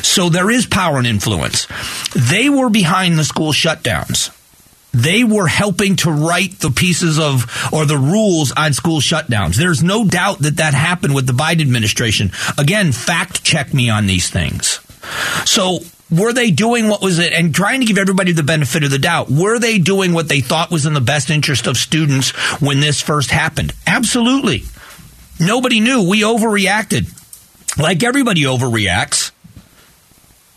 So 0.05 0.29
there 0.29 0.51
is 0.51 0.65
power 0.65 0.97
and 0.97 1.07
influence. 1.07 1.67
They 2.13 2.49
were 2.49 2.69
behind 2.69 3.17
the 3.17 3.23
school 3.23 3.51
shutdowns. 3.51 4.31
They 4.93 5.23
were 5.23 5.47
helping 5.47 5.95
to 5.97 6.11
write 6.11 6.59
the 6.59 6.69
pieces 6.69 7.17
of 7.17 7.51
or 7.73 7.85
the 7.85 7.97
rules 7.97 8.51
on 8.51 8.73
school 8.73 8.99
shutdowns. 8.99 9.55
There's 9.55 9.81
no 9.81 10.05
doubt 10.05 10.39
that 10.39 10.57
that 10.57 10.75
happened 10.75 11.15
with 11.15 11.25
the 11.25 11.33
Biden 11.33 11.61
administration. 11.61 12.31
Again, 12.59 12.91
fact 12.91 13.43
check 13.43 13.73
me 13.73 13.89
on 13.89 14.05
these 14.05 14.29
things. 14.29 14.79
So 15.45 15.79
were 16.11 16.31
they 16.31 16.51
doing 16.51 16.87
what 16.87 17.01
was 17.01 17.17
it 17.17 17.33
and 17.33 17.55
trying 17.55 17.79
to 17.79 17.87
give 17.87 17.97
everybody 17.97 18.33
the 18.33 18.43
benefit 18.43 18.83
of 18.83 18.91
the 18.91 18.99
doubt 18.99 19.31
were 19.31 19.57
they 19.57 19.79
doing 19.79 20.13
what 20.13 20.29
they 20.29 20.41
thought 20.41 20.69
was 20.69 20.85
in 20.85 20.93
the 20.93 21.01
best 21.01 21.29
interest 21.29 21.65
of 21.65 21.77
students 21.77 22.31
when 22.61 22.79
this 22.79 23.01
first 23.01 23.31
happened 23.31 23.73
absolutely 23.87 24.63
nobody 25.39 25.79
knew 25.79 26.07
we 26.07 26.21
overreacted 26.21 27.07
like 27.77 28.03
everybody 28.03 28.41
overreacts 28.43 29.31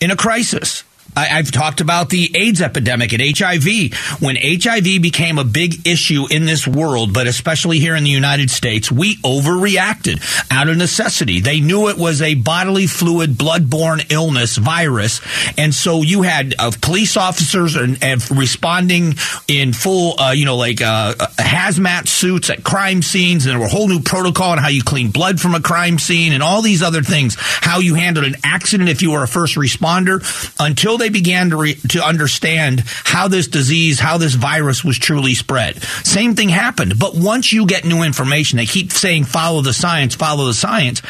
in 0.00 0.10
a 0.10 0.16
crisis. 0.16 0.84
I, 1.16 1.24
have 1.24 1.50
talked 1.50 1.80
about 1.80 2.10
the 2.10 2.30
AIDS 2.34 2.60
epidemic 2.60 3.12
and 3.12 3.22
HIV. 3.22 4.20
When 4.20 4.36
HIV 4.36 5.00
became 5.00 5.38
a 5.38 5.44
big 5.44 5.86
issue 5.86 6.26
in 6.30 6.44
this 6.44 6.66
world, 6.66 7.14
but 7.14 7.26
especially 7.26 7.78
here 7.78 7.96
in 7.96 8.04
the 8.04 8.10
United 8.10 8.50
States, 8.50 8.92
we 8.92 9.16
overreacted 9.16 10.22
out 10.50 10.68
of 10.68 10.76
necessity. 10.76 11.40
They 11.40 11.60
knew 11.60 11.88
it 11.88 11.96
was 11.96 12.20
a 12.20 12.34
bodily 12.34 12.86
fluid, 12.86 13.30
bloodborne 13.30 14.12
illness 14.12 14.56
virus. 14.56 15.20
And 15.56 15.74
so 15.74 16.02
you 16.02 16.22
had 16.22 16.54
uh, 16.58 16.70
police 16.82 17.16
officers 17.16 17.76
and, 17.76 18.02
and, 18.02 18.16
responding 18.36 19.14
in 19.48 19.72
full, 19.72 20.20
uh, 20.20 20.32
you 20.32 20.44
know, 20.44 20.56
like 20.56 20.82
uh, 20.82 21.14
hazmat 21.38 22.08
suits 22.08 22.50
at 22.50 22.62
crime 22.62 23.02
scenes. 23.02 23.46
And 23.46 23.52
there 23.52 23.58
were 23.58 23.66
a 23.66 23.70
whole 23.70 23.88
new 23.88 24.00
protocol 24.00 24.50
on 24.50 24.58
how 24.58 24.68
you 24.68 24.82
clean 24.82 25.10
blood 25.10 25.40
from 25.40 25.54
a 25.54 25.60
crime 25.60 25.98
scene 25.98 26.32
and 26.32 26.42
all 26.42 26.60
these 26.60 26.82
other 26.82 27.02
things, 27.02 27.36
how 27.38 27.78
you 27.78 27.94
handled 27.94 28.26
an 28.26 28.36
accident 28.44 28.90
if 28.90 29.00
you 29.00 29.12
were 29.12 29.22
a 29.22 29.28
first 29.28 29.56
responder 29.56 30.22
until 30.58 30.98
they 30.98 31.05
they 31.06 31.10
began 31.10 31.50
to, 31.50 31.56
re- 31.56 31.74
to 31.90 32.04
understand 32.04 32.82
how 32.84 33.28
this 33.28 33.46
disease, 33.46 34.00
how 34.00 34.18
this 34.18 34.34
virus 34.34 34.82
was 34.82 34.98
truly 34.98 35.34
spread. 35.34 35.80
Same 36.02 36.34
thing 36.34 36.48
happened. 36.48 36.98
But 36.98 37.14
once 37.14 37.52
you 37.52 37.64
get 37.64 37.84
new 37.84 38.02
information, 38.02 38.56
they 38.56 38.66
keep 38.66 38.90
saying, 38.90 39.24
follow 39.24 39.62
the 39.62 39.72
science, 39.72 40.16
follow 40.16 40.46
the 40.46 40.54
science. 40.54 41.02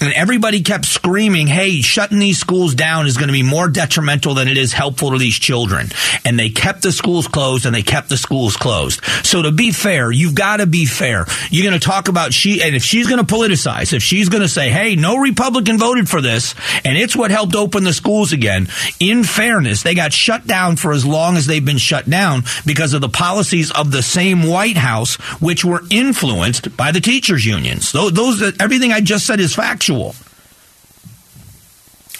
And 0.00 0.12
everybody 0.12 0.62
kept 0.62 0.86
screaming, 0.86 1.46
hey, 1.46 1.82
shutting 1.82 2.18
these 2.18 2.38
schools 2.38 2.74
down 2.74 3.06
is 3.06 3.16
going 3.16 3.28
to 3.28 3.32
be 3.32 3.44
more 3.44 3.68
detrimental 3.68 4.34
than 4.34 4.48
it 4.48 4.56
is 4.56 4.72
helpful 4.72 5.12
to 5.12 5.18
these 5.18 5.38
children. 5.38 5.86
And 6.24 6.36
they 6.36 6.48
kept 6.48 6.82
the 6.82 6.90
schools 6.90 7.28
closed 7.28 7.64
and 7.64 7.74
they 7.74 7.82
kept 7.82 8.08
the 8.08 8.16
schools 8.16 8.56
closed. 8.56 9.04
So 9.22 9.42
to 9.42 9.52
be 9.52 9.70
fair, 9.70 10.10
you've 10.10 10.34
got 10.34 10.56
to 10.56 10.66
be 10.66 10.84
fair. 10.84 11.26
You're 11.50 11.68
going 11.70 11.78
to 11.78 11.86
talk 11.86 12.08
about 12.08 12.32
she, 12.32 12.60
and 12.60 12.74
if 12.74 12.82
she's 12.82 13.06
going 13.06 13.24
to 13.24 13.34
politicize, 13.34 13.92
if 13.92 14.02
she's 14.02 14.28
going 14.28 14.42
to 14.42 14.48
say, 14.48 14.70
hey, 14.70 14.96
no 14.96 15.18
Republican 15.18 15.78
voted 15.78 16.08
for 16.08 16.20
this, 16.20 16.56
and 16.84 16.98
it's 16.98 17.14
what 17.14 17.30
helped 17.30 17.54
open 17.54 17.84
the 17.84 17.92
schools 17.92 18.32
again, 18.32 18.66
in 18.98 19.22
fairness, 19.44 19.82
they 19.82 19.94
got 19.94 20.12
shut 20.12 20.46
down 20.46 20.76
for 20.76 20.92
as 20.92 21.04
long 21.04 21.36
as 21.36 21.46
they've 21.46 21.64
been 21.64 21.76
shut 21.76 22.08
down 22.08 22.44
because 22.64 22.94
of 22.94 23.02
the 23.02 23.10
policies 23.10 23.70
of 23.72 23.90
the 23.90 24.02
same 24.02 24.44
White 24.44 24.78
House, 24.78 25.16
which 25.40 25.64
were 25.64 25.82
influenced 25.90 26.74
by 26.78 26.92
the 26.92 27.00
teachers' 27.00 27.44
unions. 27.44 27.92
Those, 27.92 28.12
those 28.12 28.58
everything 28.58 28.90
I 28.90 29.02
just 29.02 29.26
said 29.26 29.40
is 29.40 29.54
factual. 29.54 30.14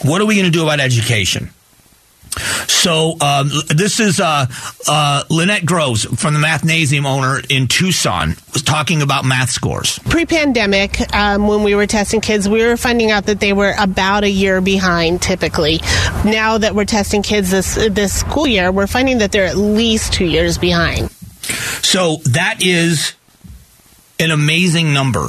What 0.03 0.21
are 0.21 0.27
we 0.27 0.35
going 0.35 0.45
to 0.45 0.51
do 0.51 0.65
about 0.65 0.81
education? 0.81 1.49
So 2.69 3.17
um, 3.21 3.51
this 3.69 4.01
is 4.01 4.21
uh, 4.21 4.47
uh, 4.89 5.25
Lynette 5.31 5.65
Groves 5.65 6.05
from 6.05 6.35
the 6.35 6.41
Mathnasium 6.41 7.05
owner 7.07 7.41
in 7.49 7.69
Tucson 7.69 8.37
was 8.53 8.63
talking 8.63 9.03
about 9.03 9.25
math 9.25 9.51
scores. 9.51 9.99
Pre-pandemic, 10.01 11.15
um, 11.15 11.47
when 11.49 11.63
we 11.63 11.75
were 11.75 11.87
testing 11.87 12.21
kids, 12.21 12.49
we 12.49 12.65
were 12.65 12.77
finding 12.77 13.11
out 13.11 13.27
that 13.27 13.41
they 13.41 13.53
were 13.53 13.75
about 13.79 14.25
a 14.25 14.31
year 14.31 14.61
behind 14.61 15.23
typically. 15.23 15.81
Now 16.25 16.59
that 16.59 16.75
we're 16.75 16.85
testing 16.85 17.23
kids 17.23 17.51
this 17.51 17.75
this 17.75 18.19
school 18.19 18.47
year, 18.47 18.73
we're 18.73 18.87
finding 18.87 19.19
that 19.19 19.33
they're 19.33 19.47
at 19.47 19.57
least 19.57 20.13
two 20.13 20.27
years 20.27 20.59
behind. 20.59 21.11
So 21.83 22.17
that 22.25 22.59
is 22.61 23.15
an 24.19 24.31
amazing 24.31 24.95
number. 24.95 25.29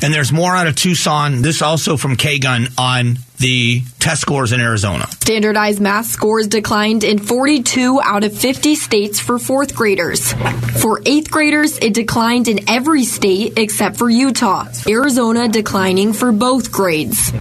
And 0.00 0.12
there's 0.12 0.32
more 0.32 0.56
out 0.56 0.66
of 0.66 0.74
Tucson. 0.74 1.42
This 1.42 1.62
also 1.62 1.96
from 1.96 2.16
KGUN 2.16 2.78
on 2.78 3.18
the 3.38 3.82
test 3.98 4.20
scores 4.20 4.52
in 4.52 4.60
Arizona. 4.60 5.06
Standardized 5.10 5.80
math 5.80 6.06
scores 6.06 6.46
declined 6.46 7.02
in 7.04 7.18
42 7.18 8.00
out 8.00 8.24
of 8.24 8.36
50 8.36 8.76
states 8.76 9.20
for 9.20 9.38
fourth 9.38 9.74
graders. 9.74 10.32
For 10.80 11.02
eighth 11.04 11.30
graders, 11.30 11.78
it 11.78 11.92
declined 11.92 12.48
in 12.48 12.68
every 12.70 13.04
state 13.04 13.58
except 13.58 13.96
for 13.96 14.08
Utah. 14.08 14.66
Arizona 14.88 15.48
declining 15.48 16.12
for 16.12 16.32
both 16.32 16.70
grades. 16.70 17.32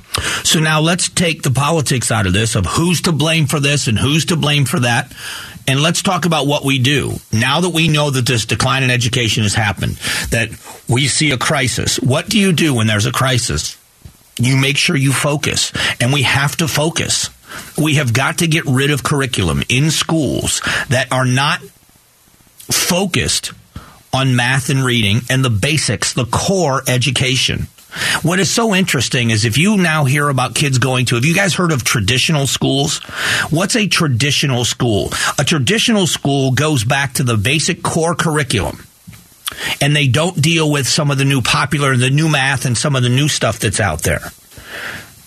So 0.43 0.59
now 0.59 0.81
let's 0.81 1.07
take 1.07 1.43
the 1.43 1.51
politics 1.51 2.11
out 2.11 2.25
of 2.25 2.33
this 2.33 2.55
of 2.55 2.65
who's 2.65 3.01
to 3.01 3.11
blame 3.11 3.45
for 3.45 3.59
this 3.59 3.87
and 3.87 3.97
who's 3.97 4.25
to 4.25 4.35
blame 4.35 4.65
for 4.65 4.79
that. 4.79 5.13
And 5.67 5.81
let's 5.81 6.01
talk 6.01 6.25
about 6.25 6.47
what 6.47 6.65
we 6.65 6.79
do. 6.79 7.13
Now 7.31 7.61
that 7.61 7.69
we 7.69 7.87
know 7.87 8.09
that 8.09 8.25
this 8.25 8.45
decline 8.45 8.83
in 8.83 8.89
education 8.89 9.43
has 9.43 9.53
happened, 9.53 9.95
that 10.31 10.49
we 10.87 11.07
see 11.07 11.31
a 11.31 11.37
crisis, 11.37 11.99
what 11.99 12.29
do 12.29 12.39
you 12.39 12.51
do 12.51 12.73
when 12.73 12.87
there's 12.87 13.05
a 13.05 13.11
crisis? 13.11 13.77
You 14.39 14.57
make 14.57 14.77
sure 14.77 14.95
you 14.95 15.13
focus. 15.13 15.71
And 15.99 16.11
we 16.11 16.23
have 16.23 16.55
to 16.57 16.67
focus. 16.67 17.29
We 17.77 17.95
have 17.95 18.13
got 18.13 18.39
to 18.39 18.47
get 18.47 18.65
rid 18.65 18.91
of 18.91 19.03
curriculum 19.03 19.63
in 19.69 19.91
schools 19.91 20.61
that 20.89 21.11
are 21.11 21.25
not 21.25 21.61
focused 22.71 23.51
on 24.13 24.35
math 24.35 24.69
and 24.69 24.83
reading 24.83 25.21
and 25.29 25.43
the 25.43 25.49
basics, 25.49 26.13
the 26.13 26.25
core 26.25 26.81
education. 26.87 27.67
What 28.21 28.39
is 28.39 28.49
so 28.49 28.73
interesting 28.73 29.31
is 29.31 29.45
if 29.45 29.57
you 29.57 29.77
now 29.77 30.05
hear 30.05 30.29
about 30.29 30.55
kids 30.55 30.77
going 30.77 31.05
to, 31.07 31.15
have 31.15 31.25
you 31.25 31.35
guys 31.35 31.53
heard 31.53 31.71
of 31.71 31.83
traditional 31.83 32.47
schools? 32.47 32.99
What's 33.49 33.75
a 33.75 33.87
traditional 33.87 34.63
school? 34.65 35.09
A 35.37 35.43
traditional 35.43 36.07
school 36.07 36.51
goes 36.51 36.83
back 36.83 37.13
to 37.13 37.23
the 37.23 37.37
basic 37.37 37.83
core 37.83 38.15
curriculum. 38.15 38.85
And 39.81 39.95
they 39.95 40.07
don't 40.07 40.41
deal 40.41 40.71
with 40.71 40.87
some 40.87 41.11
of 41.11 41.17
the 41.17 41.25
new 41.25 41.41
popular, 41.41 41.97
the 41.97 42.09
new 42.09 42.29
math 42.29 42.65
and 42.65 42.77
some 42.77 42.95
of 42.95 43.03
the 43.03 43.09
new 43.09 43.27
stuff 43.27 43.59
that's 43.59 43.79
out 43.79 44.03
there. 44.03 44.31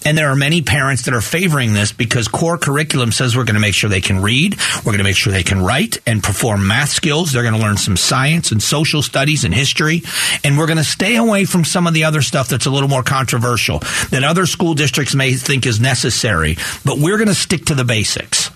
And 0.05 0.19
there 0.19 0.29
are 0.29 0.37
many 0.37 0.61
parents 0.61 1.03
that 1.03 1.15
are 1.15 1.21
favoring 1.21 1.73
this 1.73 1.93
because 1.93 2.29
core 2.29 2.59
curriculum 2.59 3.11
says 3.11 3.37
we're 3.37 3.45
going 3.45 3.55
to 3.55 3.61
make 3.61 3.75
sure 3.75 3.89
they 3.89 4.01
can 4.01 4.21
read, 4.21 4.57
we're 4.79 4.93
going 4.93 4.99
to 4.99 5.05
make 5.05 5.17
sure 5.17 5.33
they 5.33 5.43
can 5.43 5.63
write 5.63 5.99
and 6.07 6.23
perform 6.23 6.67
math 6.67 6.91
skills. 6.91 7.33
They're 7.33 7.43
going 7.43 7.55
to 7.55 7.61
learn 7.61 7.79
some 7.79 7.97
science 7.97 8.53
and 8.53 8.63
social 8.63 9.03
studies 9.03 9.45
and 9.45 9.55
history. 9.55 10.03
And 10.43 10.59
we're 10.59 10.67
going 10.67 10.79
to 10.79 10.85
stay 10.85 11.17
away 11.17 11.47
from 11.47 11.65
some 11.65 11.87
of 11.87 11.95
the 11.95 12.05
other 12.05 12.21
stuff 12.23 12.49
that's 12.49 12.67
a 12.67 12.71
little 12.71 12.89
more 12.89 13.03
controversial 13.03 13.79
that 14.11 14.25
other 14.25 14.47
school 14.47 14.75
districts 14.75 15.15
may 15.15 15.33
think 15.33 15.67
is 15.67 15.81
necessary. 15.81 16.57
But 16.85 16.99
we're 16.99 17.17
going 17.17 17.29
to 17.29 17.35
stick 17.35 17.67
to 17.67 17.75
the 17.75 17.85
basics. 17.85 18.51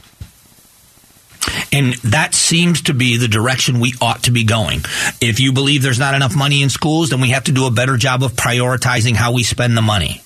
And 1.73 1.95
that 1.97 2.35
seems 2.35 2.83
to 2.83 2.95
be 2.95 3.17
the 3.17 3.29
direction 3.29 3.81
we 3.81 3.95
ought 4.01 4.25
to 4.25 4.31
be 4.31 4.45
going. 4.45 4.81
If 5.21 5.41
you 5.41 5.53
believe 5.53 5.83
there's 5.83 5.99
not 5.99 6.15
enough 6.15 6.37
money 6.37 6.63
in 6.63 6.71
schools, 6.71 7.11
then 7.11 7.21
we 7.21 7.31
have 7.31 7.45
to 7.45 7.53
do 7.53 7.67
a 7.67 7.71
better 7.71 7.97
job 7.97 8.23
of 8.23 8.33
prioritizing 8.33 9.15
how 9.15 9.33
we 9.33 9.43
spend 9.43 9.77
the 9.77 9.83
money. 9.83 10.23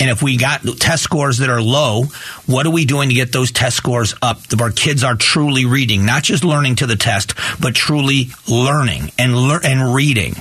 And 0.00 0.08
if 0.08 0.22
we 0.22 0.38
got 0.38 0.62
test 0.78 1.02
scores 1.02 1.38
that 1.38 1.50
are 1.50 1.60
low, 1.60 2.04
what 2.46 2.66
are 2.66 2.70
we 2.70 2.86
doing 2.86 3.10
to 3.10 3.14
get 3.14 3.32
those 3.32 3.52
test 3.52 3.76
scores 3.76 4.14
up? 4.22 4.40
Our 4.58 4.70
kids 4.70 5.04
are 5.04 5.14
truly 5.14 5.66
reading, 5.66 6.06
not 6.06 6.22
just 6.22 6.42
learning 6.42 6.76
to 6.76 6.86
the 6.86 6.96
test, 6.96 7.34
but 7.60 7.74
truly 7.74 8.30
learning 8.48 9.12
and 9.18 9.36
lear- 9.36 9.60
and 9.62 9.94
reading. 9.94 10.36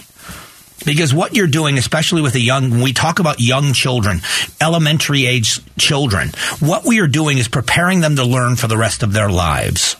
Because 0.85 1.13
what 1.13 1.35
you're 1.35 1.47
doing, 1.47 1.77
especially 1.77 2.21
with 2.21 2.35
a 2.35 2.39
young, 2.39 2.71
when 2.71 2.81
we 2.81 2.93
talk 2.93 3.19
about 3.19 3.41
young 3.41 3.73
children, 3.73 4.21
elementary 4.61 5.25
age 5.25 5.59
children, 5.77 6.29
what 6.59 6.85
we 6.85 7.01
are 7.01 7.07
doing 7.07 7.37
is 7.37 7.49
preparing 7.49 7.99
them 7.99 8.15
to 8.15 8.23
learn 8.23 8.55
for 8.55 8.67
the 8.67 8.77
rest 8.77 9.03
of 9.03 9.11
their 9.11 9.29
lives 9.29 9.97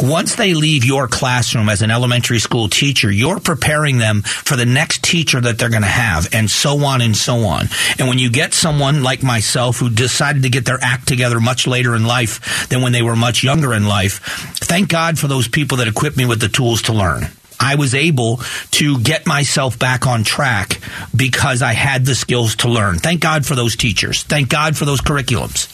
once 0.00 0.36
they 0.36 0.54
leave 0.54 0.84
your 0.84 1.08
classroom 1.08 1.68
as 1.68 1.82
an 1.82 1.90
elementary 1.90 2.38
school 2.38 2.68
teacher, 2.68 3.10
you're 3.10 3.40
preparing 3.40 3.98
them 3.98 4.22
for 4.22 4.56
the 4.56 4.66
next 4.66 5.02
teacher 5.02 5.40
that 5.40 5.58
they're 5.58 5.70
going 5.70 5.82
to 5.82 5.88
have, 5.88 6.28
and 6.32 6.50
so 6.50 6.84
on 6.84 7.00
and 7.00 7.16
so 7.16 7.44
on. 7.44 7.66
And 7.98 8.08
when 8.08 8.18
you 8.18 8.30
get 8.30 8.54
someone 8.54 9.02
like 9.02 9.22
myself 9.22 9.78
who 9.78 9.90
decided 9.90 10.42
to 10.42 10.48
get 10.48 10.64
their 10.64 10.78
act 10.80 11.08
together 11.08 11.40
much 11.40 11.66
later 11.66 11.94
in 11.94 12.04
life 12.04 12.68
than 12.68 12.82
when 12.82 12.92
they 12.92 13.02
were 13.02 13.16
much 13.16 13.42
younger 13.42 13.74
in 13.74 13.86
life, 13.86 14.20
thank 14.56 14.88
God 14.88 15.18
for 15.18 15.28
those 15.28 15.48
people 15.48 15.78
that 15.78 15.88
equipped 15.88 16.16
me 16.16 16.26
with 16.26 16.40
the 16.40 16.48
tools 16.48 16.82
to 16.82 16.92
learn. 16.92 17.28
I 17.60 17.76
was 17.76 17.94
able 17.94 18.40
to 18.72 18.98
get 18.98 19.26
myself 19.26 19.78
back 19.78 20.06
on 20.06 20.24
track 20.24 20.80
because 21.14 21.62
I 21.62 21.74
had 21.74 22.04
the 22.04 22.16
skills 22.16 22.56
to 22.56 22.68
learn. 22.68 22.98
Thank 22.98 23.20
God 23.20 23.46
for 23.46 23.54
those 23.54 23.76
teachers. 23.76 24.24
Thank 24.24 24.48
God 24.48 24.76
for 24.76 24.84
those 24.84 25.00
curriculums. 25.00 25.68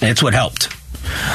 It's 0.00 0.22
what 0.22 0.34
helped. 0.34 0.68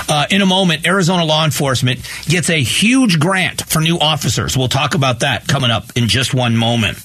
Uh, 0.07 0.25
in 0.29 0.41
a 0.41 0.45
moment, 0.45 0.87
Arizona 0.87 1.25
law 1.25 1.45
enforcement 1.45 2.07
gets 2.25 2.49
a 2.49 2.61
huge 2.61 3.19
grant 3.19 3.65
for 3.67 3.79
new 3.79 3.97
officers. 3.99 4.57
We'll 4.57 4.67
talk 4.67 4.95
about 4.95 5.21
that 5.21 5.47
coming 5.47 5.71
up 5.71 5.85
in 5.95 6.07
just 6.07 6.33
one 6.33 6.55
moment. 6.55 6.97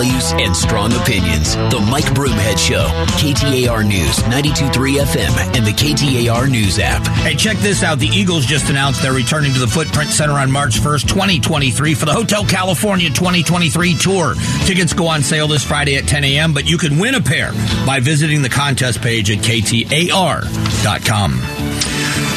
Values 0.00 0.32
and 0.32 0.56
strong 0.56 0.92
opinions. 0.94 1.56
The 1.56 1.86
Mike 1.90 2.06
Broomhead 2.06 2.56
Show. 2.58 2.86
KTAR 3.18 3.86
News, 3.86 4.16
92.3 4.20 4.98
FM, 5.04 5.56
and 5.56 5.66
the 5.66 5.72
KTAR 5.72 6.50
News 6.50 6.78
app. 6.78 7.06
Hey, 7.18 7.34
check 7.34 7.58
this 7.58 7.82
out. 7.82 7.98
The 7.98 8.06
Eagles 8.06 8.46
just 8.46 8.70
announced 8.70 9.02
they're 9.02 9.12
returning 9.12 9.52
to 9.52 9.58
the 9.58 9.66
Footprint 9.66 10.08
Center 10.08 10.32
on 10.34 10.50
March 10.50 10.80
1st, 10.80 11.06
2023 11.08 11.94
for 11.94 12.06
the 12.06 12.14
Hotel 12.14 12.46
California 12.46 13.08
2023 13.08 13.94
tour. 13.96 14.34
Tickets 14.64 14.94
go 14.94 15.06
on 15.06 15.22
sale 15.22 15.48
this 15.48 15.64
Friday 15.64 15.96
at 15.96 16.04
10 16.04 16.24
a.m., 16.24 16.54
but 16.54 16.66
you 16.66 16.78
can 16.78 16.98
win 16.98 17.14
a 17.14 17.20
pair 17.20 17.52
by 17.84 18.00
visiting 18.00 18.40
the 18.40 18.48
contest 18.48 19.02
page 19.02 19.30
at 19.30 19.38
KTAR.com. 19.38 20.00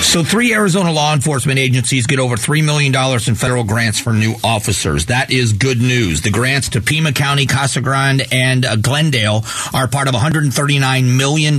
So, 0.03 0.23
three 0.23 0.53
Arizona 0.53 0.91
law 0.91 1.13
enforcement 1.13 1.57
agencies 1.57 2.05
get 2.05 2.19
over 2.19 2.35
$3 2.35 2.63
million 2.63 2.93
in 3.27 3.35
federal 3.35 3.63
grants 3.63 3.99
for 3.99 4.13
new 4.13 4.35
officers. 4.43 5.07
That 5.07 5.31
is 5.31 5.53
good 5.53 5.79
news. 5.81 6.21
The 6.21 6.29
grants 6.29 6.69
to 6.69 6.81
Pima 6.81 7.13
County, 7.13 7.47
Casa 7.47 7.81
Grande, 7.81 8.21
and 8.31 8.63
uh, 8.63 8.75
Glendale 8.75 9.43
are 9.73 9.87
part 9.87 10.07
of 10.07 10.13
$139 10.13 11.17
million 11.17 11.57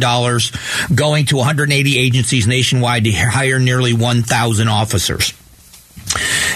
going 0.94 1.26
to 1.26 1.36
180 1.36 1.98
agencies 1.98 2.46
nationwide 2.46 3.04
to 3.04 3.12
hire 3.12 3.58
nearly 3.58 3.92
1,000 3.92 4.68
officers. 4.68 5.32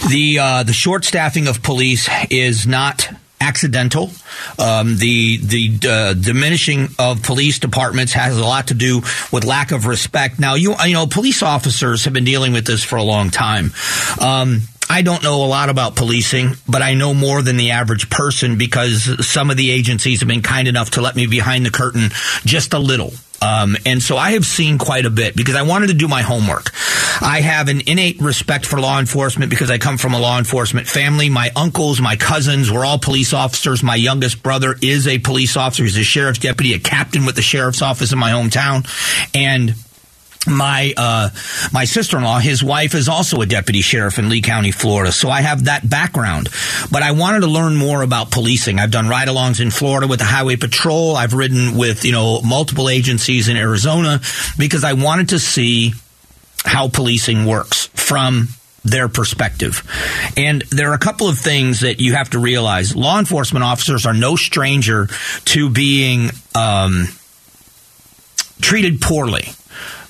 The, 0.09 0.39
uh, 0.41 0.63
the 0.63 0.73
short 0.73 1.05
staffing 1.05 1.49
of 1.49 1.65
police 1.65 2.09
is 2.31 2.65
not 2.65 3.09
accidental. 3.41 4.11
Um, 4.59 4.97
the 4.97 5.39
the 5.39 5.89
uh, 5.89 6.15
diminishing 6.15 6.89
of 6.99 7.23
police 7.23 7.59
departments 7.59 8.13
has 8.13 8.37
a 8.37 8.45
lot 8.45 8.69
to 8.69 8.75
do 8.75 9.03
with 9.33 9.45
lack 9.45 9.71
of 9.71 9.87
respect. 9.87 10.39
Now, 10.39 10.55
you 10.55 10.75
you 10.85 10.95
know, 10.95 11.07
police 11.07 11.43
officers 11.43 12.05
have 12.05 12.13
been 12.13 12.25
dealing 12.25 12.53
with 12.53 12.67
this 12.67 12.85
for 12.85 12.97
a 12.97 13.03
long 13.03 13.31
time. 13.31 13.73
Um, 14.21 14.63
I 14.91 15.03
don't 15.03 15.23
know 15.23 15.45
a 15.45 15.47
lot 15.47 15.69
about 15.69 15.97
policing, 15.97 16.55
but 16.67 16.81
I 16.81 16.95
know 16.95 17.13
more 17.13 17.43
than 17.43 17.57
the 17.59 17.73
average 17.73 18.09
person 18.09 18.57
because 18.57 19.27
some 19.27 19.51
of 19.51 19.57
the 19.57 19.71
agencies 19.71 20.21
have 20.21 20.29
been 20.29 20.43
kind 20.43 20.67
enough 20.67 20.93
to 20.93 21.03
let 21.03 21.15
me 21.15 21.27
behind 21.27 21.67
the 21.67 21.71
curtain 21.71 22.09
just 22.45 22.73
a 22.73 22.79
little. 22.79 23.13
Um, 23.41 23.77
and 23.87 24.03
so 24.03 24.17
I 24.17 24.33
have 24.33 24.45
seen 24.45 24.79
quite 24.79 25.07
a 25.07 25.11
bit 25.11 25.37
because 25.37 25.55
I 25.55 25.63
wanted 25.63 25.89
to 25.89 25.95
do 25.95 26.09
my 26.09 26.23
homework. 26.23 26.73
I 27.21 27.41
have 27.41 27.69
an 27.69 27.83
innate 27.87 28.21
respect 28.21 28.67
for 28.67 28.81
law 28.81 28.99
enforcement 28.99 29.51
because 29.51 29.71
I 29.71 29.79
come 29.79 29.99
from 29.99 30.15
a 30.15 30.19
law 30.19 30.39
enforcement 30.39 30.87
family. 30.87 31.29
My 31.29 31.51
uncles, 31.57 32.01
my 32.01 32.17
cousins 32.17 32.71
were 32.71 32.85
all 32.85 32.99
police 32.99 33.33
officers. 33.33 33.83
My 33.83 33.97
youngest 33.97 34.43
brother 34.43 34.77
is 34.81 35.07
a 35.07 35.19
police 35.19 35.57
officer. 35.57 35.85
He's 35.85 35.97
a 35.97 36.05
sheriff's 36.05 36.41
deputy, 36.41 36.75
a 36.75 36.79
captain 36.79 37.27
with 37.27 37.37
the 37.37 37.43
sheriff's 37.43 37.83
office 37.83 38.13
in 38.13 38.19
my 38.19 38.31
hometown. 38.31 38.87
And 39.35 39.75
my 40.49 40.93
uh, 40.97 41.31
my 41.73 41.85
sister-in-law, 41.85 42.39
his 42.41 42.63
wife 42.63 42.95
is 42.95 43.09
also 43.09 43.41
a 43.41 43.47
deputy 43.47 43.81
sheriff 43.81 44.19
in 44.19 44.29
Lee 44.29 44.43
County, 44.43 44.71
Florida. 44.71 45.13
So 45.13 45.29
I 45.31 45.43
have 45.43 45.65
that 45.65 45.89
background. 45.89 46.49
But 46.91 47.03
I 47.03 47.13
wanted 47.13 47.41
to 47.41 47.47
learn 47.47 47.77
more 47.77 48.03
about 48.03 48.31
policing. 48.31 48.79
I've 48.79 48.91
done 48.91 49.09
ride-alongs 49.09 49.61
in 49.61 49.71
Florida 49.71 50.07
with 50.07 50.19
the 50.19 50.25
Highway 50.25 50.57
Patrol. 50.57 51.17
I've 51.17 51.35
ridden 51.35 51.77
with 51.77 52.05
you 52.05 52.13
know 52.13 52.41
multiple 52.43 52.89
agencies 52.89 53.49
in 53.49 53.57
Arizona 53.57 54.21
because 54.57 54.85
I 54.85 54.95
wanted 54.95 55.31
to 55.31 55.39
see 55.39 55.93
how 56.65 56.89
policing 56.89 57.47
works 57.47 57.87
from 57.95 58.49
their 58.85 59.09
perspective. 59.09 59.83
And 60.37 60.63
there 60.71 60.91
are 60.91 60.95
a 60.95 60.99
couple 60.99 61.29
of 61.29 61.39
things 61.39 61.81
that 61.81 62.01
you 62.01 62.15
have 62.15 62.31
to 62.31 62.39
realize. 62.39 62.97
Law 62.97 63.19
enforcement 63.19 63.65
officers 63.65 64.07
are 64.07 64.15
no 64.15 64.37
stranger 64.37 65.09
to 65.47 65.71
being 65.71 66.31
um, 66.55 67.09
treated 68.61 69.01
poorly 69.01 69.49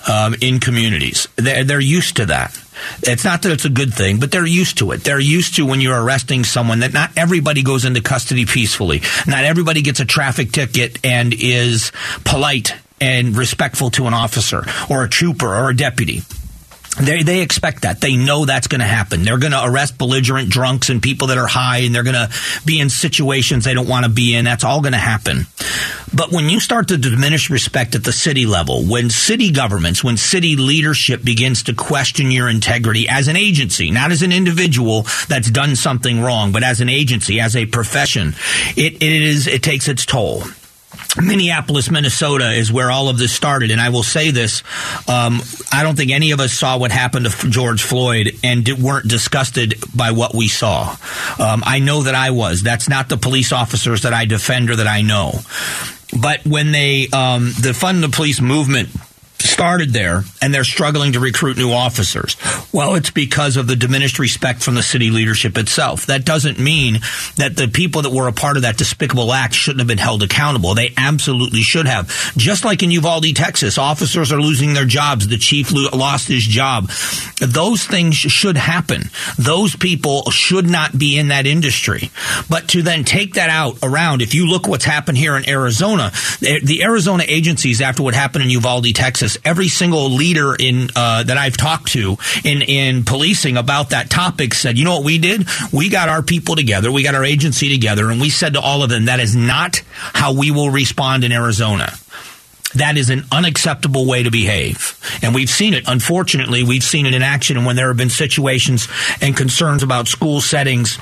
um, 0.09 0.35
in 0.41 0.59
communities. 0.61 1.29
They're, 1.37 1.65
they're 1.65 1.81
used 1.81 2.17
to 2.17 2.27
that. 2.27 2.59
It's 3.03 3.25
not 3.25 3.43
that 3.43 3.53
it's 3.53 3.65
a 3.65 3.71
good 3.71 3.93
thing, 3.93 4.21
but 4.21 4.31
they're 4.31 4.47
used 4.47 4.79
to 4.79 4.93
it. 4.93 5.05
They're 5.05 5.21
used 5.21 5.57
to 5.57 5.67
when 5.67 5.81
you're 5.81 6.01
arresting 6.01 6.45
someone 6.45 6.81
that 6.81 6.93
not 6.93 7.11
everybody 7.17 7.63
goes 7.63 7.85
into 7.85 8.01
custody 8.01 8.47
peacefully. 8.47 9.03
Not 9.27 9.45
everybody 9.45 9.83
gets 9.83 10.01
a 10.01 10.05
traffic 10.05 10.53
ticket 10.53 11.05
and 11.05 11.35
is 11.35 11.93
polite 12.25 12.75
and 13.01 13.37
respectful 13.37 13.91
to 13.91 14.07
an 14.07 14.15
officer 14.15 14.65
or 14.89 15.05
a 15.05 15.09
trooper 15.09 15.47
or 15.47 15.71
a 15.71 15.77
deputy. 15.77 16.23
They, 17.01 17.23
they 17.23 17.43
expect 17.43 17.83
that. 17.83 18.01
They 18.01 18.17
know 18.17 18.45
that's 18.45 18.67
going 18.67 18.81
to 18.81 18.87
happen. 18.87 19.23
They're 19.23 19.39
going 19.39 19.53
to 19.53 19.65
arrest 19.65 19.99
belligerent 19.99 20.49
drunks 20.51 20.91
and 20.91 21.03
people 21.03 21.29
that 21.29 21.39
are 21.39 21.47
high, 21.47 21.79
and 21.79 21.95
they're 21.95 22.03
going 22.03 22.15
to 22.15 22.31
be 22.65 22.81
in 22.81 22.91
situations 22.91 23.65
they 23.65 23.75
don't 23.75 23.89
want 23.89 24.05
to 24.05 24.11
be 24.11 24.35
in. 24.35 24.45
That's 24.45 24.65
all 24.65 24.81
going 24.81 24.93
to 24.93 24.99
happen. 24.99 25.47
But 26.13 26.33
when 26.33 26.49
you 26.49 26.59
start 26.59 26.89
to 26.89 26.97
diminish 26.97 27.51
respect 27.51 27.95
at 27.95 28.03
the 28.03 28.13
city 28.13 28.47
level, 28.47 28.85
when 28.85 29.11
city 29.11 29.53
governments, 29.53 30.03
when 30.03 30.17
city 30.17 30.57
leadership 30.57 31.23
begins 31.23 31.65
to 31.65 31.75
question 31.75 32.31
your 32.31 32.49
integrity 32.49 33.09
as 33.09 33.29
an 33.29 33.37
agency, 33.37 33.91
not 33.91 34.11
as 34.11 34.23
an 34.23 34.33
individual 34.33 35.03
that's 35.29 35.51
done 35.51 35.77
something 35.77 36.21
wrong, 36.21 36.51
but 36.51 36.65
as 36.65 36.81
an 36.81 36.89
agency, 36.89 37.39
as 37.39 37.55
a 37.55 37.67
profession, 37.67 38.35
it, 38.77 38.95
it 38.95 39.03
is, 39.03 39.47
it 39.47 39.63
takes 39.63 39.87
its 39.87 40.05
toll. 40.05 40.43
Minneapolis, 41.17 41.91
Minnesota 41.91 42.53
is 42.53 42.71
where 42.71 42.91
all 42.91 43.09
of 43.09 43.19
this 43.19 43.33
started. 43.33 43.71
And 43.71 43.81
I 43.81 43.89
will 43.89 44.03
say 44.03 44.31
this 44.31 44.63
um, 45.09 45.41
I 45.73 45.83
don't 45.83 45.97
think 45.97 46.11
any 46.11 46.33
of 46.33 46.41
us 46.41 46.53
saw 46.53 46.79
what 46.79 46.91
happened 46.91 47.27
to 47.27 47.51
George 47.51 47.83
Floyd 47.83 48.39
and 48.45 48.69
weren't 48.81 49.09
disgusted 49.09 49.83
by 49.95 50.11
what 50.11 50.35
we 50.35 50.49
saw. 50.49 50.97
Um, 51.39 51.63
I 51.65 51.79
know 51.81 52.03
that 52.03 52.15
I 52.15 52.31
was. 52.31 52.63
That's 52.63 52.89
not 52.89 53.09
the 53.09 53.17
police 53.17 53.53
officers 53.53 54.03
that 54.03 54.13
I 54.13 54.27
defend 54.27 54.71
or 54.71 54.77
that 54.77 54.87
I 54.87 55.03
know. 55.03 55.41
But 56.21 56.45
when 56.47 56.73
they, 56.73 57.09
um, 57.13 57.53
the 57.61 57.75
Fund 57.75 58.03
the 58.03 58.09
Police 58.09 58.41
movement, 58.41 58.89
started 59.41 59.93
there 59.93 60.23
and 60.43 60.53
they're 60.53 60.65
struggling 60.65 61.13
to 61.13 61.21
recruit 61.21 61.57
new 61.57 61.73
officers. 61.73 62.37
Well, 62.73 62.95
it's 62.95 63.11
because 63.11 63.57
of 63.57 63.67
the 63.67 63.77
diminished 63.77 64.19
respect 64.19 64.63
from 64.63 64.75
the 64.75 64.83
city 64.83 65.11
leadership 65.11 65.57
itself. 65.57 66.07
That 66.07 66.25
doesn't 66.25 66.59
mean 66.59 66.95
that 67.37 67.57
the 67.57 67.69
people 67.69 68.03
that 68.03 68.13
were 68.13 68.29
a 68.29 68.33
part 68.33 68.57
of 68.57 68.63
that 68.63 68.77
despicable 68.77 69.33
act 69.33 69.55
shouldn't 69.55 69.81
have 69.81 69.89
been 69.89 69.99
held 69.99 70.23
accountable. 70.23 70.75
They 70.75 70.93
absolutely 70.97 71.61
should 71.61 71.87
have. 71.87 72.09
Just 72.37 72.65
like 72.65 72.83
in 72.83 72.91
Uvalde, 72.91 73.35
Texas, 73.35 73.79
officers 73.79 74.33
are 74.33 74.41
losing 74.41 74.75
their 74.75 74.85
jobs. 74.85 75.29
The 75.29 75.39
chief 75.39 75.73
lost 75.73 76.29
his 76.29 76.45
job. 76.45 76.91
Those 77.41 77.85
things 77.85 78.17
should 78.17 78.57
happen. 78.57 79.11
Those 79.39 79.77
people 79.77 80.31
should 80.31 80.69
not 80.69 80.99
be 80.99 81.19
in 81.19 81.29
that 81.29 81.47
industry. 81.47 82.11
But 82.49 82.69
to 82.69 82.83
then 82.83 83.05
take 83.05 83.35
that 83.35 83.51
out 83.51 83.79
around, 83.83 84.23
if 84.23 84.35
you 84.35 84.47
look 84.47 84.67
what's 84.67 84.85
happened 84.85 85.19
here 85.19 85.37
in 85.37 85.49
Arizona, 85.49 86.13
the 86.41 86.81
Arizona 86.83 87.25
agencies 87.27 87.81
after 87.81 88.03
what 88.03 88.15
happened 88.15 88.45
in 88.45 88.51
Uvalde, 88.51 88.95
Texas, 88.95 89.28
every 89.45 89.69
single 89.69 90.11
leader 90.11 90.55
in 90.59 90.89
uh, 90.97 91.23
that 91.25 91.37
I've 91.37 91.57
talked 91.57 91.89
to 91.93 92.17
in 92.45 92.63
in 92.63 93.05
policing 93.05 93.57
about 93.57 93.91
that 93.91 94.09
topic 94.09 94.55
said, 94.55 94.79
you 94.79 94.85
know 94.85 94.97
what 94.97 95.05
we 95.05 95.19
did? 95.19 95.47
We 95.73 95.89
got 95.89 96.09
our 96.09 96.23
people 96.23 96.57
together, 96.57 96.91
we 96.91 97.03
got 97.03 97.15
our 97.15 97.25
agency 97.25 97.69
together, 97.69 98.11
and 98.11 98.21
we 98.21 98.31
said 98.31 98.55
to 98.55 98.61
all 98.61 98.83
of 98.83 98.91
them, 98.91 99.07
that 99.07 99.21
is 99.21 99.35
not 99.35 99.83
how 99.97 100.33
we 100.33 100.51
will 100.51 100.71
respond 100.71 101.25
in 101.25 101.33
Arizona. 101.33 101.93
That 102.75 102.99
is 102.99 103.09
an 103.09 103.25
unacceptable 103.33 104.07
way 104.07 104.23
to 104.23 104.31
behave. 104.31 105.01
And 105.23 105.35
we've 105.35 105.49
seen 105.49 105.73
it. 105.73 105.85
Unfortunately, 105.87 106.63
we've 106.65 106.83
seen 106.83 107.07
it 107.07 107.15
in 107.15 107.23
action 107.23 107.57
And 107.57 107.65
when 107.65 107.77
there 107.77 107.89
have 107.89 107.97
been 107.97 108.11
situations 108.11 108.89
and 109.23 109.35
concerns 109.35 109.83
about 109.83 110.07
school 110.07 110.43
settings 110.43 110.99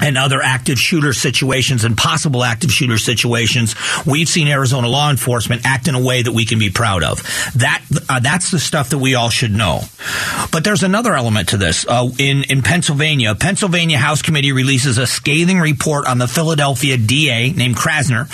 and 0.00 0.16
other 0.16 0.40
active 0.42 0.78
shooter 0.78 1.12
situations 1.12 1.84
and 1.84 1.96
possible 1.96 2.42
active 2.42 2.72
shooter 2.72 2.98
situations, 2.98 3.74
we've 4.06 4.28
seen 4.28 4.48
Arizona 4.48 4.88
law 4.88 5.10
enforcement 5.10 5.62
act 5.64 5.88
in 5.88 5.94
a 5.94 6.00
way 6.00 6.22
that 6.22 6.32
we 6.32 6.44
can 6.44 6.58
be 6.58 6.70
proud 6.70 7.02
of. 7.02 7.22
That 7.56 7.82
uh, 8.08 8.20
that's 8.20 8.50
the 8.50 8.58
stuff 8.58 8.90
that 8.90 8.98
we 8.98 9.14
all 9.14 9.30
should 9.30 9.52
know. 9.52 9.82
But 10.50 10.64
there's 10.64 10.82
another 10.82 11.14
element 11.14 11.50
to 11.50 11.56
this. 11.56 11.86
Uh, 11.86 12.10
in 12.18 12.44
in 12.44 12.62
Pennsylvania, 12.62 13.34
Pennsylvania 13.34 13.98
House 13.98 14.22
Committee 14.22 14.52
releases 14.52 14.98
a 14.98 15.06
scathing 15.06 15.58
report 15.60 16.06
on 16.06 16.18
the 16.18 16.28
Philadelphia 16.28 16.96
DA 16.96 17.52
named 17.52 17.76
Krasner 17.76 18.28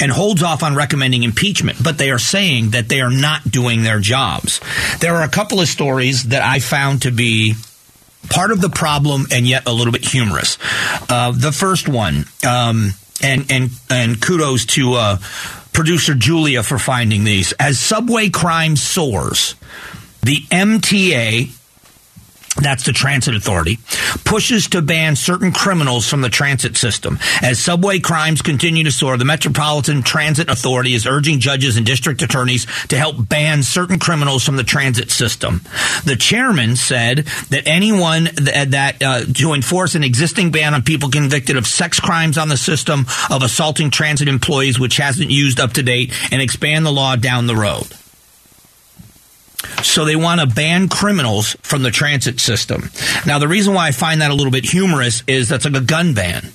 and 0.00 0.10
holds 0.10 0.42
off 0.42 0.62
on 0.62 0.74
recommending 0.74 1.22
impeachment. 1.22 1.82
But 1.82 1.98
they 1.98 2.10
are 2.10 2.18
saying 2.18 2.70
that 2.70 2.88
they 2.88 3.00
are 3.00 3.10
not 3.10 3.50
doing 3.50 3.82
their 3.82 4.00
jobs. 4.00 4.60
There 5.00 5.14
are 5.14 5.22
a 5.22 5.28
couple 5.28 5.60
of 5.60 5.68
stories 5.68 6.24
that 6.24 6.42
I 6.42 6.58
found 6.58 7.02
to 7.02 7.10
be 7.10 7.54
part 8.30 8.50
of 8.50 8.60
the 8.60 8.68
problem 8.68 9.26
and 9.30 9.46
yet 9.46 9.66
a 9.66 9.72
little 9.72 9.92
bit 9.92 10.04
humorous. 10.04 10.58
Uh, 11.08 11.32
the 11.32 11.52
first 11.52 11.88
one, 11.88 12.24
um, 12.46 12.92
and 13.22 13.50
and 13.50 13.70
and 13.90 14.20
kudos 14.20 14.66
to 14.66 14.94
uh, 14.94 15.18
producer 15.72 16.14
Julia 16.14 16.62
for 16.62 16.78
finding 16.78 17.24
these. 17.24 17.52
As 17.52 17.78
subway 17.78 18.30
crime 18.30 18.76
soars, 18.76 19.54
the 20.22 20.40
MTA 20.50 21.50
that's 22.56 22.84
the 22.84 22.92
transit 22.92 23.34
authority, 23.34 23.78
pushes 24.24 24.68
to 24.68 24.82
ban 24.82 25.16
certain 25.16 25.52
criminals 25.52 26.08
from 26.08 26.20
the 26.20 26.28
transit 26.28 26.76
system. 26.76 27.18
As 27.40 27.58
subway 27.58 27.98
crimes 27.98 28.42
continue 28.42 28.84
to 28.84 28.92
soar, 28.92 29.16
the 29.16 29.24
Metropolitan 29.24 30.02
Transit 30.02 30.50
Authority 30.50 30.92
is 30.92 31.06
urging 31.06 31.40
judges 31.40 31.78
and 31.78 31.86
district 31.86 32.20
attorneys 32.20 32.66
to 32.88 32.96
help 32.98 33.16
ban 33.28 33.62
certain 33.62 33.98
criminals 33.98 34.44
from 34.44 34.56
the 34.56 34.64
transit 34.64 35.10
system. 35.10 35.62
The 36.04 36.16
chairman 36.16 36.76
said 36.76 37.24
that 37.48 37.66
anyone 37.66 38.24
that, 38.24 38.72
that 38.72 39.02
uh, 39.02 39.24
to 39.24 39.54
enforce 39.54 39.94
an 39.94 40.04
existing 40.04 40.50
ban 40.50 40.74
on 40.74 40.82
people 40.82 41.08
convicted 41.08 41.56
of 41.56 41.66
sex 41.66 42.00
crimes 42.00 42.36
on 42.36 42.48
the 42.48 42.58
system, 42.58 43.06
of 43.30 43.42
assaulting 43.42 43.90
transit 43.90 44.28
employees, 44.28 44.78
which 44.78 44.98
hasn't 44.98 45.30
used 45.30 45.58
up 45.58 45.72
to 45.74 45.82
date, 45.82 46.12
and 46.30 46.42
expand 46.42 46.84
the 46.84 46.92
law 46.92 47.16
down 47.16 47.46
the 47.46 47.56
road. 47.56 47.96
So 49.82 50.04
they 50.04 50.16
want 50.16 50.40
to 50.40 50.46
ban 50.46 50.88
criminals 50.88 51.56
from 51.62 51.82
the 51.82 51.90
transit 51.90 52.40
system. 52.40 52.90
Now, 53.26 53.38
the 53.38 53.48
reason 53.48 53.74
why 53.74 53.88
I 53.88 53.92
find 53.92 54.20
that 54.20 54.30
a 54.30 54.34
little 54.34 54.52
bit 54.52 54.64
humorous 54.64 55.22
is 55.26 55.48
that's 55.48 55.64
like 55.64 55.74
a 55.74 55.80
gun 55.80 56.14
ban. 56.14 56.52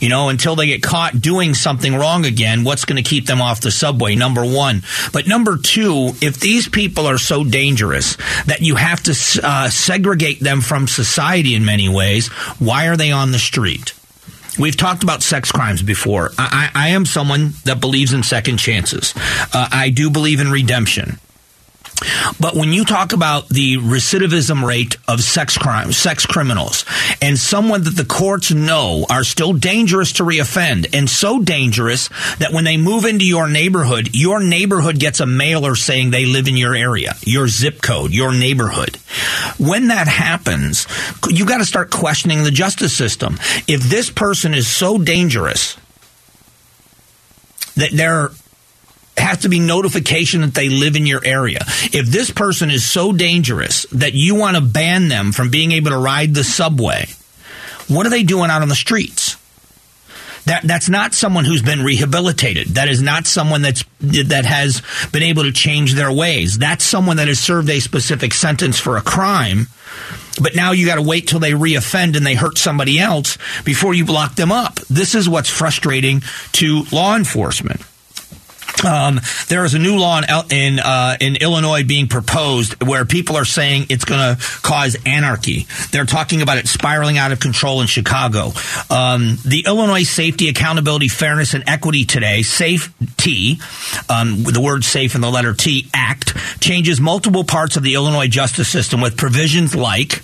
You 0.00 0.08
know, 0.08 0.28
until 0.28 0.56
they 0.56 0.66
get 0.66 0.82
caught 0.82 1.20
doing 1.20 1.54
something 1.54 1.94
wrong 1.94 2.24
again, 2.24 2.64
what's 2.64 2.84
going 2.84 3.02
to 3.02 3.08
keep 3.08 3.26
them 3.26 3.40
off 3.40 3.60
the 3.60 3.70
subway? 3.70 4.16
Number 4.16 4.44
one. 4.44 4.82
But 5.12 5.28
number 5.28 5.56
two, 5.56 6.10
if 6.20 6.40
these 6.40 6.68
people 6.68 7.06
are 7.06 7.18
so 7.18 7.44
dangerous 7.44 8.16
that 8.46 8.60
you 8.60 8.74
have 8.76 9.02
to 9.04 9.40
uh, 9.42 9.70
segregate 9.70 10.40
them 10.40 10.60
from 10.60 10.88
society 10.88 11.54
in 11.54 11.64
many 11.64 11.88
ways, 11.88 12.28
why 12.58 12.88
are 12.88 12.96
they 12.96 13.12
on 13.12 13.30
the 13.32 13.38
street? 13.38 13.92
We've 14.58 14.76
talked 14.76 15.02
about 15.02 15.22
sex 15.22 15.52
crimes 15.52 15.82
before. 15.82 16.32
I, 16.36 16.70
I, 16.74 16.86
I 16.86 16.88
am 16.90 17.06
someone 17.06 17.52
that 17.64 17.80
believes 17.80 18.12
in 18.12 18.22
second 18.22 18.58
chances. 18.58 19.14
Uh, 19.54 19.68
I 19.70 19.90
do 19.90 20.10
believe 20.10 20.40
in 20.40 20.50
redemption. 20.50 21.18
But 22.38 22.54
when 22.54 22.72
you 22.72 22.84
talk 22.84 23.12
about 23.12 23.48
the 23.48 23.76
recidivism 23.76 24.64
rate 24.64 24.96
of 25.06 25.20
sex 25.20 25.58
crimes, 25.58 25.96
sex 25.96 26.26
criminals, 26.26 26.84
and 27.20 27.38
someone 27.38 27.84
that 27.84 27.96
the 27.96 28.04
courts 28.04 28.50
know 28.50 29.06
are 29.10 29.24
still 29.24 29.52
dangerous 29.52 30.12
to 30.14 30.22
reoffend, 30.22 30.94
and 30.94 31.08
so 31.08 31.40
dangerous 31.40 32.08
that 32.38 32.52
when 32.52 32.64
they 32.64 32.76
move 32.76 33.04
into 33.04 33.24
your 33.24 33.48
neighborhood, 33.48 34.10
your 34.12 34.40
neighborhood 34.40 34.98
gets 34.98 35.20
a 35.20 35.26
mailer 35.26 35.74
saying 35.74 36.10
they 36.10 36.26
live 36.26 36.48
in 36.48 36.56
your 36.56 36.74
area, 36.74 37.14
your 37.22 37.48
zip 37.48 37.82
code, 37.82 38.12
your 38.12 38.32
neighborhood. 38.32 38.96
When 39.58 39.88
that 39.88 40.08
happens, 40.08 40.86
you 41.28 41.44
got 41.46 41.58
to 41.58 41.64
start 41.64 41.90
questioning 41.90 42.44
the 42.44 42.50
justice 42.50 42.96
system. 42.96 43.38
If 43.66 43.82
this 43.82 44.10
person 44.10 44.54
is 44.54 44.68
so 44.68 44.98
dangerous 44.98 45.76
that 47.76 47.90
they're 47.92 48.30
has 49.20 49.38
to 49.38 49.48
be 49.48 49.60
notification 49.60 50.40
that 50.40 50.54
they 50.54 50.68
live 50.68 50.96
in 50.96 51.06
your 51.06 51.24
area. 51.24 51.60
If 51.92 52.06
this 52.06 52.30
person 52.30 52.70
is 52.70 52.88
so 52.88 53.12
dangerous 53.12 53.86
that 53.92 54.14
you 54.14 54.34
want 54.34 54.56
to 54.56 54.62
ban 54.62 55.08
them 55.08 55.32
from 55.32 55.50
being 55.50 55.72
able 55.72 55.90
to 55.90 55.98
ride 55.98 56.34
the 56.34 56.44
subway, 56.44 57.06
what 57.88 58.06
are 58.06 58.10
they 58.10 58.22
doing 58.22 58.50
out 58.50 58.62
on 58.62 58.68
the 58.68 58.74
streets? 58.74 59.36
That 60.46 60.62
that's 60.62 60.88
not 60.88 61.14
someone 61.14 61.44
who's 61.44 61.62
been 61.62 61.82
rehabilitated. 61.82 62.68
That 62.68 62.88
is 62.88 63.02
not 63.02 63.26
someone 63.26 63.62
that's 63.62 63.84
that 64.00 64.44
has 64.44 64.82
been 65.12 65.22
able 65.22 65.42
to 65.42 65.52
change 65.52 65.94
their 65.94 66.10
ways. 66.10 66.58
That's 66.58 66.82
someone 66.82 67.18
that 67.18 67.28
has 67.28 67.38
served 67.38 67.68
a 67.68 67.80
specific 67.80 68.32
sentence 68.32 68.78
for 68.78 68.96
a 68.96 69.02
crime. 69.02 69.68
But 70.40 70.56
now 70.56 70.72
you 70.72 70.86
got 70.86 70.94
to 70.94 71.02
wait 71.02 71.28
till 71.28 71.40
they 71.40 71.52
reoffend 71.52 72.16
and 72.16 72.24
they 72.24 72.34
hurt 72.34 72.56
somebody 72.56 72.98
else 72.98 73.36
before 73.64 73.92
you 73.92 74.04
block 74.04 74.36
them 74.36 74.50
up. 74.50 74.76
This 74.88 75.14
is 75.14 75.28
what's 75.28 75.50
frustrating 75.50 76.22
to 76.52 76.84
law 76.90 77.16
enforcement. 77.16 77.82
Um, 78.84 79.20
there 79.48 79.64
is 79.64 79.74
a 79.74 79.78
new 79.78 79.98
law 79.98 80.18
in 80.18 80.24
in, 80.50 80.78
uh, 80.78 81.16
in 81.20 81.36
Illinois 81.36 81.84
being 81.84 82.08
proposed 82.08 82.82
where 82.82 83.04
people 83.04 83.36
are 83.36 83.44
saying 83.44 83.86
it's 83.88 84.04
going 84.04 84.20
to 84.20 84.42
cause 84.62 84.96
anarchy. 85.06 85.66
They're 85.90 86.04
talking 86.04 86.42
about 86.42 86.58
it 86.58 86.68
spiraling 86.68 87.18
out 87.18 87.32
of 87.32 87.40
control 87.40 87.80
in 87.80 87.86
Chicago. 87.86 88.52
Um, 88.88 89.38
the 89.44 89.64
Illinois 89.66 90.04
Safety, 90.04 90.48
Accountability, 90.48 91.08
Fairness, 91.08 91.54
and 91.54 91.64
Equity 91.66 92.04
today, 92.04 92.42
SAFE 92.42 92.92
T, 93.16 93.60
um, 94.08 94.44
the 94.44 94.60
word 94.60 94.84
SAFE 94.84 95.14
and 95.14 95.24
the 95.24 95.30
letter 95.30 95.54
T 95.54 95.88
Act, 95.94 96.36
changes 96.60 97.00
multiple 97.00 97.44
parts 97.44 97.76
of 97.76 97.82
the 97.82 97.94
Illinois 97.94 98.28
justice 98.28 98.68
system 98.68 99.00
with 99.00 99.16
provisions 99.16 99.74
like 99.74 100.22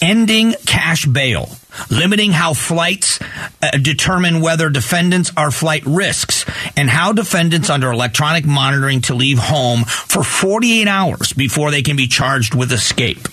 ending 0.00 0.54
cash 0.66 1.06
bail, 1.06 1.48
limiting 1.88 2.32
how 2.32 2.54
flights 2.54 3.20
uh, 3.62 3.70
determine 3.80 4.40
whether 4.40 4.68
defendants 4.68 5.32
are 5.36 5.50
flight 5.50 5.84
risks, 5.86 6.44
and 6.76 6.90
how 6.90 7.12
defendants 7.12 7.70
under 7.70 7.90
electronic 7.90 8.44
monitoring 8.44 9.00
to 9.02 9.14
leave 9.14 9.38
home 9.38 9.84
for 9.84 10.22
48 10.22 10.88
hours 10.88 11.32
before 11.32 11.70
they 11.70 11.82
can 11.82 11.96
be 11.96 12.06
charged 12.06 12.54
with 12.54 12.72
escape. 12.72 13.28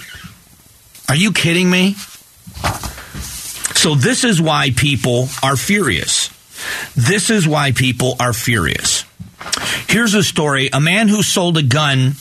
Are 1.10 1.16
you 1.16 1.32
kidding 1.32 1.70
me? 1.70 1.96
So, 3.74 3.96
this 3.96 4.24
is 4.24 4.42
why 4.42 4.72
people 4.72 5.30
are 5.44 5.56
furious. 5.56 6.30
This 6.96 7.30
is 7.30 7.48
why 7.48 7.72
people 7.72 8.16
are 8.20 8.34
furious. 8.34 9.06
Here's 9.88 10.14
a 10.14 10.24
story 10.24 10.70
a 10.74 10.80
man 10.80 11.08
who 11.08 11.24
sold 11.24 11.58
a 11.58 11.64
gun 11.64 12.14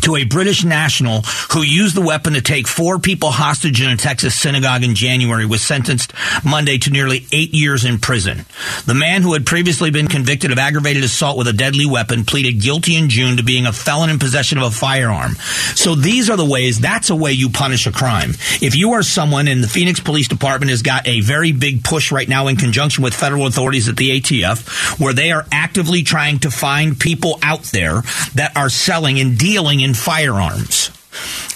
to 0.00 0.16
a 0.16 0.24
British 0.24 0.64
national 0.64 1.22
who 1.52 1.62
used 1.62 1.94
the 1.94 2.00
weapon 2.00 2.32
to 2.32 2.40
take 2.40 2.66
four 2.66 2.98
people 2.98 3.30
hostage 3.30 3.82
in 3.82 3.90
a 3.90 3.96
Texas 3.96 4.34
synagogue 4.34 4.82
in 4.82 4.94
January 4.94 5.46
was 5.46 5.62
sentenced 5.62 6.12
Monday 6.44 6.78
to 6.78 6.90
nearly 6.90 7.26
eight 7.32 7.54
years 7.54 7.84
in 7.84 7.98
prison. 7.98 8.44
The 8.86 8.94
man 8.94 9.22
who 9.22 9.34
had 9.34 9.46
previously 9.46 9.90
been 9.90 10.08
convicted 10.08 10.50
of 10.50 10.58
aggravated 10.58 11.04
assault 11.04 11.36
with 11.36 11.48
a 11.48 11.52
deadly 11.52 11.86
weapon 11.86 12.24
pleaded 12.24 12.60
guilty 12.60 12.96
in 12.96 13.08
June 13.08 13.36
to 13.36 13.42
being 13.42 13.66
a 13.66 13.72
felon 13.72 14.10
in 14.10 14.18
possession 14.18 14.58
of 14.58 14.64
a 14.64 14.70
firearm. 14.70 15.34
So 15.74 15.94
these 15.94 16.30
are 16.30 16.36
the 16.36 16.44
ways, 16.44 16.80
that's 16.80 17.10
a 17.10 17.16
way 17.16 17.32
you 17.32 17.50
punish 17.50 17.86
a 17.86 17.92
crime. 17.92 18.30
If 18.60 18.74
you 18.74 18.92
are 18.92 19.02
someone 19.02 19.48
and 19.48 19.62
the 19.62 19.68
Phoenix 19.68 20.00
Police 20.00 20.28
Department 20.28 20.70
has 20.70 20.82
got 20.82 21.06
a 21.06 21.20
very 21.20 21.52
big 21.52 21.84
push 21.84 22.10
right 22.10 22.28
now 22.28 22.48
in 22.48 22.56
conjunction 22.56 23.04
with 23.04 23.14
federal 23.14 23.46
authorities 23.46 23.88
at 23.88 23.96
the 23.96 24.20
ATF, 24.20 24.98
where 24.98 25.12
they 25.12 25.32
are 25.32 25.46
actively 25.52 26.02
trying 26.02 26.38
to 26.40 26.50
find 26.50 26.98
people 26.98 27.38
out 27.42 27.64
there 27.64 28.02
that 28.34 28.52
are 28.56 28.68
selling 28.68 29.20
and 29.20 29.38
dealing 29.38 29.81
in 29.82 29.94
firearms. 29.94 30.90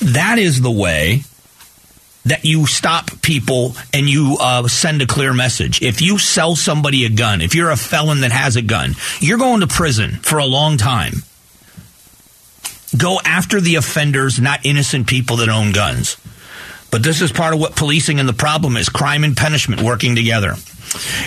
That 0.01 0.39
is 0.39 0.61
the 0.61 0.71
way 0.71 1.23
that 2.27 2.45
you 2.45 2.67
stop 2.67 3.23
people 3.23 3.75
and 3.95 4.09
you 4.09 4.37
uh, 4.41 4.67
send 4.67 5.01
a 5.01 5.07
clear 5.07 5.33
message. 5.33 5.81
If 5.81 6.03
you 6.03 6.19
sell 6.19 6.57
somebody 6.57 7.05
a 7.05 7.09
gun, 7.09 7.41
if 7.41 7.55
you're 7.55 7.71
a 7.71 7.77
felon 7.77 8.21
that 8.23 8.33
has 8.33 8.57
a 8.57 8.63
gun, 8.63 8.95
you're 9.21 9.39
going 9.39 9.61
to 9.61 9.69
prison 9.69 10.17
for 10.23 10.39
a 10.39 10.45
long 10.45 10.77
time. 10.77 11.23
Go 12.97 13.21
after 13.25 13.61
the 13.61 13.77
offenders, 13.77 14.41
not 14.41 14.67
innocent 14.67 15.07
people 15.07 15.37
that 15.37 15.49
own 15.49 15.73
guns. 15.73 16.17
But 16.97 17.03
this 17.03 17.21
is 17.21 17.31
part 17.31 17.53
of 17.53 17.61
what 17.61 17.77
policing 17.77 18.21
and 18.21 18.27
the 18.27 18.33
problem 18.33 18.79
is 18.79 18.89
crime 18.89 19.23
and 19.23 19.37
punishment 19.37 19.83
working 19.83 20.17
together. 20.17 20.55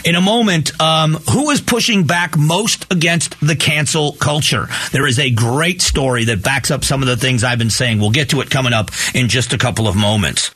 In 0.04 0.16
a 0.16 0.20
moment, 0.20 0.72
um, 0.82 1.14
who 1.30 1.52
is 1.52 1.62
pushing 1.62 2.06
back 2.08 2.36
most 2.36 2.92
against 2.92 3.40
the 3.40 3.56
cancel 3.56 4.14
culture? 4.14 4.68
There 4.92 5.06
is 5.06 5.20
a 5.20 5.30
great 5.30 5.84
story 5.84 6.26
that 6.26 6.42
backs 6.42 6.72
up 6.72 6.84
some 6.84 7.04
of 7.04 7.08
the 7.08 7.18
things 7.18 7.44
I've 7.44 7.60
been 7.60 7.70
saying. 7.70 8.00
We'll 8.00 8.10
get 8.10 8.30
to 8.30 8.42
it 8.42 8.50
coming 8.50 8.74
up 8.74 8.90
in 9.14 9.30
just 9.30 9.54
a 9.54 9.60
couple 9.60 9.88
of 9.88 9.96
moments. 9.96 10.56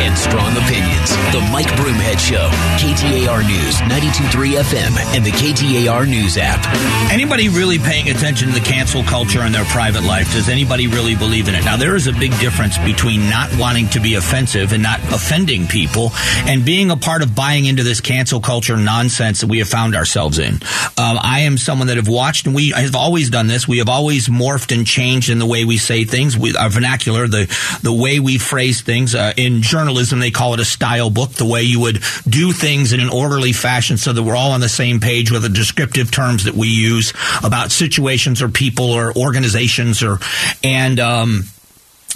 And 0.00 0.16
strong 0.16 0.56
opinions. 0.56 1.10
The 1.34 1.40
Mike 1.52 1.66
Broomhead 1.74 2.18
Show, 2.18 2.48
KTAR 2.78 3.46
News, 3.46 3.76
92.3 3.90 4.62
FM, 4.62 5.14
and 5.14 5.26
the 5.26 5.30
KTAR 5.30 6.08
News 6.08 6.38
app. 6.38 6.64
Anybody 7.12 7.48
really 7.48 7.78
paying 7.78 8.08
attention 8.08 8.48
to 8.48 8.54
the 8.54 8.64
cancel 8.64 9.02
culture 9.02 9.42
in 9.42 9.52
their 9.52 9.64
private 9.66 10.04
life? 10.04 10.32
Does 10.32 10.48
anybody 10.48 10.86
really 10.86 11.16
believe 11.16 11.48
in 11.48 11.54
it? 11.54 11.64
Now, 11.64 11.76
there 11.76 11.96
is 11.96 12.06
a 12.06 12.12
big 12.12 12.30
difference 12.38 12.78
between 12.78 13.28
not 13.28 13.50
wanting 13.58 13.88
to 13.88 14.00
be 14.00 14.14
offensive 14.14 14.72
and 14.72 14.82
not 14.82 15.00
offending 15.12 15.66
people 15.66 16.10
and 16.46 16.64
being 16.64 16.90
a 16.90 16.96
part 16.96 17.22
of 17.22 17.34
buying 17.34 17.64
into 17.64 17.82
this 17.82 18.00
cancel 18.00 18.40
culture 18.40 18.76
nonsense 18.76 19.40
that 19.40 19.48
we 19.48 19.58
have 19.58 19.68
found 19.68 19.96
ourselves 19.96 20.38
in. 20.38 20.54
Um, 20.54 21.18
I 21.20 21.40
am 21.40 21.58
someone 21.58 21.88
that 21.88 21.96
have 21.96 22.08
watched, 22.08 22.46
and 22.46 22.54
we 22.54 22.70
have 22.70 22.94
always 22.94 23.30
done 23.30 23.48
this. 23.48 23.66
We 23.66 23.78
have 23.78 23.88
always 23.88 24.28
morphed 24.28 24.74
and 24.74 24.86
changed 24.86 25.28
in 25.28 25.38
the 25.40 25.46
way 25.46 25.64
we 25.64 25.76
say 25.76 26.04
things, 26.04 26.38
we, 26.38 26.56
our 26.56 26.70
vernacular, 26.70 27.26
the, 27.26 27.52
the 27.82 27.92
way 27.92 28.20
we 28.20 28.38
phrase 28.38 28.80
things. 28.80 29.16
Uh, 29.16 29.32
in 29.36 29.48
in 29.48 29.62
journalism, 29.88 30.18
they 30.18 30.30
call 30.30 30.52
it 30.52 30.60
a 30.60 30.64
style 30.66 31.08
book, 31.08 31.30
the 31.30 31.46
way 31.46 31.62
you 31.62 31.80
would 31.80 32.02
do 32.28 32.52
things 32.52 32.92
in 32.92 33.00
an 33.00 33.08
orderly 33.08 33.52
fashion 33.52 33.96
so 33.96 34.12
that 34.12 34.22
we're 34.22 34.36
all 34.36 34.52
on 34.52 34.60
the 34.60 34.68
same 34.68 35.00
page 35.00 35.30
with 35.30 35.40
the 35.40 35.48
descriptive 35.48 36.10
terms 36.10 36.44
that 36.44 36.52
we 36.54 36.68
use 36.68 37.14
about 37.42 37.72
situations 37.72 38.42
or 38.42 38.50
people 38.50 38.90
or 38.90 39.16
organizations 39.16 40.02
or, 40.02 40.18
and, 40.62 41.00
um, 41.00 41.44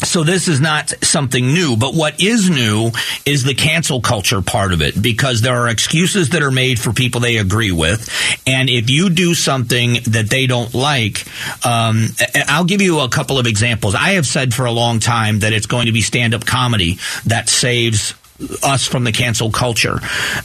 so 0.05 0.25
this 0.25 0.49
is 0.49 0.61
not 0.61 0.91
something 1.03 1.53
new, 1.53 1.77
but 1.77 1.95
what 1.95 2.21
is 2.23 2.51
new 2.51 2.91
is 3.25 3.45
the 3.45 3.55
cancel 3.55 4.01
culture 4.01 4.43
part 4.43 4.73
of 4.73 4.83
it 4.83 5.01
because 5.01 5.41
there 5.41 5.55
are 5.55 5.69
excuses 5.69 6.31
that 6.31 6.43
are 6.43 6.51
made 6.51 6.79
for 6.79 6.93
people 6.93 7.21
they 7.21 7.37
agree 7.39 7.73
with. 7.73 8.09
And 8.47 8.69
if 8.69 8.91
you 8.91 9.11
do 9.11 9.35
something 9.35 9.95
that 10.07 10.29
they 10.29 10.47
don't 10.47 10.75
like, 10.75 11.25
um, 11.65 12.09
I'll 12.49 12.65
give 12.65 12.83
you 12.83 13.01
a 13.01 13.09
couple 13.09 13.39
of 13.39 13.47
examples. 13.47 13.95
I 13.95 14.13
have 14.13 14.27
said 14.27 14.53
for 14.55 14.67
a 14.67 14.73
long 14.73 15.01
time 15.01 15.41
that 15.41 15.53
it's 15.53 15.67
going 15.67 15.87
to 15.87 15.93
be 15.93 16.01
stand 16.01 16.35
up 16.35 16.45
comedy 16.45 16.99
that 17.27 17.49
saves 17.49 18.15
us 18.63 18.87
from 18.87 19.05
the 19.05 19.13
cancel 19.13 19.51
culture, 19.51 19.99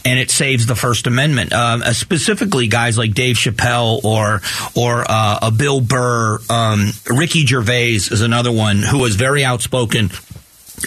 and 0.06 0.20
it 0.20 0.32
saves 0.32 0.66
the 0.66 0.76
First 0.76 1.08
Amendment. 1.08 1.54
Um, 1.54 1.82
uh, 1.82 1.94
specifically, 1.94 2.68
guys 2.68 2.98
like 2.98 3.14
Dave 3.14 3.36
Chappelle 3.36 4.04
or 4.04 4.42
or 4.76 5.06
uh, 5.10 5.40
a 5.44 5.52
Bill 5.52 5.82
Burr, 5.82 6.40
um, 6.50 6.92
Ricky 7.08 7.46
Gervais 7.46 7.96
is 7.96 8.22
another 8.22 8.52
one 8.52 8.78
who 8.78 9.00
was 9.00 9.16
very 9.16 9.44
outspoken 9.44 10.10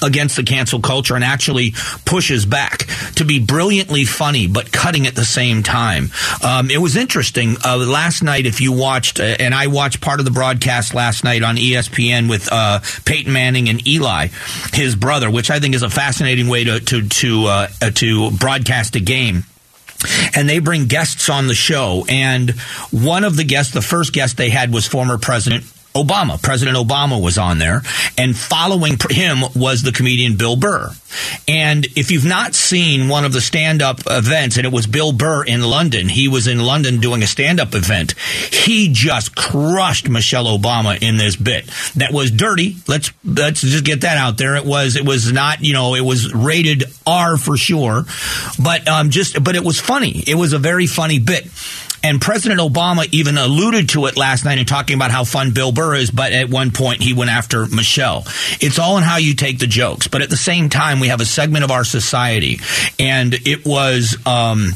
against 0.02 0.36
the 0.36 0.42
cancel 0.42 0.80
culture 0.80 1.14
and 1.14 1.24
actually 1.24 1.72
pushes 2.04 2.46
back 2.46 2.86
to 3.16 3.24
be 3.24 3.40
brilliantly 3.40 4.04
funny 4.04 4.46
but 4.46 4.72
cutting 4.72 5.06
at 5.06 5.14
the 5.14 5.24
same 5.24 5.62
time. 5.62 6.10
Um, 6.42 6.70
it 6.70 6.78
was 6.78 6.96
interesting 6.96 7.56
uh, 7.64 7.76
last 7.76 8.22
night. 8.22 8.46
If 8.46 8.60
you 8.60 8.72
watched, 8.72 9.20
uh, 9.20 9.36
and 9.38 9.54
I 9.54 9.66
watched 9.66 10.00
part 10.00 10.20
of 10.20 10.24
the 10.24 10.30
broadcast 10.30 10.94
last 10.94 11.24
night 11.24 11.42
on 11.42 11.56
ESPN 11.56 12.30
with 12.30 12.48
uh, 12.52 12.80
Peyton 13.04 13.32
Manning 13.32 13.68
and 13.68 13.86
Eli, 13.86 14.28
his 14.72 14.94
brother, 14.94 15.30
which 15.30 15.50
I 15.50 15.58
think 15.58 15.74
is 15.74 15.82
a 15.82 15.90
fascinating 15.90 16.48
way 16.48 16.64
to 16.64 16.80
to 16.80 17.08
to 17.08 17.46
uh, 17.46 17.66
to 17.94 18.30
broadcast 18.30 18.96
a 18.96 19.00
game 19.00 19.44
and 20.34 20.48
they 20.48 20.60
bring 20.60 20.86
guests 20.86 21.28
on 21.28 21.46
the 21.46 21.54
show. 21.54 22.06
And 22.08 22.52
one 22.90 23.22
of 23.24 23.36
the 23.36 23.44
guests, 23.44 23.74
the 23.74 23.82
first 23.82 24.14
guest 24.14 24.38
they 24.38 24.48
had 24.48 24.72
was 24.72 24.86
former 24.86 25.18
President 25.18 25.64
Obama. 25.94 26.40
President 26.40 26.76
Obama 26.76 27.22
was 27.22 27.38
on 27.38 27.58
there, 27.58 27.82
and 28.16 28.36
following 28.36 28.96
him 29.10 29.40
was 29.54 29.82
the 29.82 29.92
comedian 29.92 30.36
Bill 30.36 30.56
Burr. 30.56 30.90
And 31.48 31.86
if 31.96 32.10
you've 32.10 32.24
not 32.24 32.54
seen 32.54 33.08
one 33.08 33.24
of 33.24 33.32
the 33.32 33.40
stand 33.40 33.82
up 33.82 34.00
events, 34.06 34.56
and 34.56 34.64
it 34.64 34.72
was 34.72 34.86
Bill 34.86 35.12
Burr 35.12 35.42
in 35.44 35.62
London, 35.62 36.08
he 36.08 36.28
was 36.28 36.46
in 36.46 36.60
London 36.60 37.00
doing 37.00 37.22
a 37.22 37.26
stand 37.26 37.58
up 37.58 37.74
event. 37.74 38.12
He 38.52 38.92
just 38.92 39.34
crushed 39.34 40.08
Michelle 40.08 40.46
Obama 40.46 41.00
in 41.02 41.16
this 41.16 41.36
bit. 41.36 41.66
That 41.96 42.12
was 42.12 42.30
dirty. 42.30 42.76
Let's 42.86 43.10
let's 43.24 43.60
just 43.60 43.84
get 43.84 44.02
that 44.02 44.16
out 44.16 44.38
there. 44.38 44.56
It 44.56 44.64
was 44.64 44.96
it 44.96 45.04
was 45.04 45.32
not 45.32 45.62
you 45.62 45.72
know 45.72 45.94
it 45.94 46.04
was 46.04 46.32
rated 46.32 46.84
R 47.06 47.36
for 47.36 47.56
sure, 47.56 48.04
but 48.62 48.86
um 48.88 49.10
just 49.10 49.42
but 49.42 49.56
it 49.56 49.64
was 49.64 49.80
funny. 49.80 50.22
It 50.26 50.36
was 50.36 50.52
a 50.52 50.58
very 50.58 50.86
funny 50.86 51.18
bit. 51.18 51.48
And 52.02 52.20
President 52.20 52.60
Obama 52.60 53.06
even 53.12 53.36
alluded 53.36 53.90
to 53.90 54.06
it 54.06 54.16
last 54.16 54.44
night 54.44 54.58
in 54.58 54.64
talking 54.64 54.96
about 54.96 55.10
how 55.10 55.24
fun 55.24 55.52
Bill 55.52 55.72
Burr 55.72 55.96
is, 55.96 56.10
but 56.10 56.32
at 56.32 56.48
one 56.48 56.70
point 56.70 57.02
he 57.02 57.12
went 57.12 57.30
after 57.30 57.66
Michelle. 57.66 58.24
It's 58.60 58.78
all 58.78 58.96
in 58.96 59.04
how 59.04 59.18
you 59.18 59.34
take 59.34 59.58
the 59.58 59.66
jokes. 59.66 60.08
But 60.08 60.22
at 60.22 60.30
the 60.30 60.36
same 60.36 60.68
time, 60.70 61.00
we 61.00 61.08
have 61.08 61.20
a 61.20 61.26
segment 61.26 61.64
of 61.64 61.70
our 61.70 61.84
society, 61.84 62.60
and 62.98 63.34
it 63.34 63.66
was. 63.66 64.16
Um, 64.26 64.72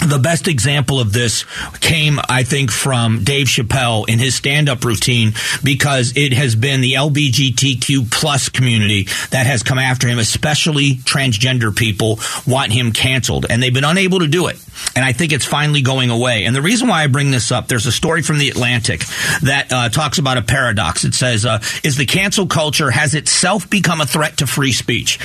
the 0.00 0.18
best 0.18 0.46
example 0.46 1.00
of 1.00 1.12
this 1.12 1.44
came, 1.80 2.18
I 2.28 2.42
think, 2.42 2.70
from 2.70 3.24
Dave 3.24 3.46
Chappelle 3.46 4.08
in 4.08 4.18
his 4.18 4.34
stand-up 4.34 4.84
routine 4.84 5.32
because 5.64 6.12
it 6.16 6.32
has 6.32 6.54
been 6.54 6.80
the 6.80 6.94
LBGTQ 6.94 8.10
plus 8.10 8.48
community 8.48 9.04
that 9.30 9.46
has 9.46 9.62
come 9.62 9.78
after 9.78 10.06
him, 10.06 10.18
especially 10.18 10.96
transgender 10.96 11.74
people 11.74 12.20
want 12.46 12.72
him 12.72 12.92
canceled, 12.92 13.46
and 13.48 13.62
they've 13.62 13.72
been 13.72 13.84
unable 13.84 14.20
to 14.20 14.26
do 14.26 14.48
it. 14.48 14.62
And 14.94 15.04
I 15.04 15.12
think 15.12 15.32
it's 15.32 15.46
finally 15.46 15.80
going 15.80 16.10
away. 16.10 16.44
And 16.44 16.54
the 16.54 16.62
reason 16.62 16.88
why 16.88 17.02
I 17.02 17.06
bring 17.06 17.30
this 17.30 17.50
up, 17.50 17.66
there's 17.66 17.86
a 17.86 17.92
story 17.92 18.22
from 18.22 18.38
the 18.38 18.50
Atlantic 18.50 19.00
that 19.42 19.72
uh, 19.72 19.88
talks 19.88 20.18
about 20.18 20.36
a 20.36 20.42
paradox. 20.42 21.04
It 21.04 21.14
says, 21.14 21.46
uh, 21.46 21.60
"Is 21.82 21.96
the 21.96 22.06
cancel 22.06 22.46
culture 22.46 22.90
has 22.90 23.14
itself 23.14 23.68
become 23.70 24.02
a 24.02 24.06
threat 24.06 24.38
to 24.38 24.46
free 24.46 24.72
speech? 24.72 25.18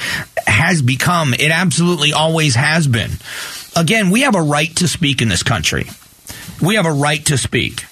Has 0.47 0.81
become. 0.81 1.33
It 1.33 1.51
absolutely 1.51 2.13
always 2.13 2.55
has 2.55 2.87
been." 2.87 3.11
Again, 3.75 4.09
we 4.09 4.21
have 4.21 4.35
a 4.35 4.41
right 4.41 4.73
to 4.77 4.87
speak 4.87 5.21
in 5.21 5.29
this 5.29 5.43
country. 5.43 5.87
We 6.61 6.75
have 6.75 6.85
a 6.85 6.91
right 6.91 7.25
to 7.27 7.37
speak. 7.37 7.85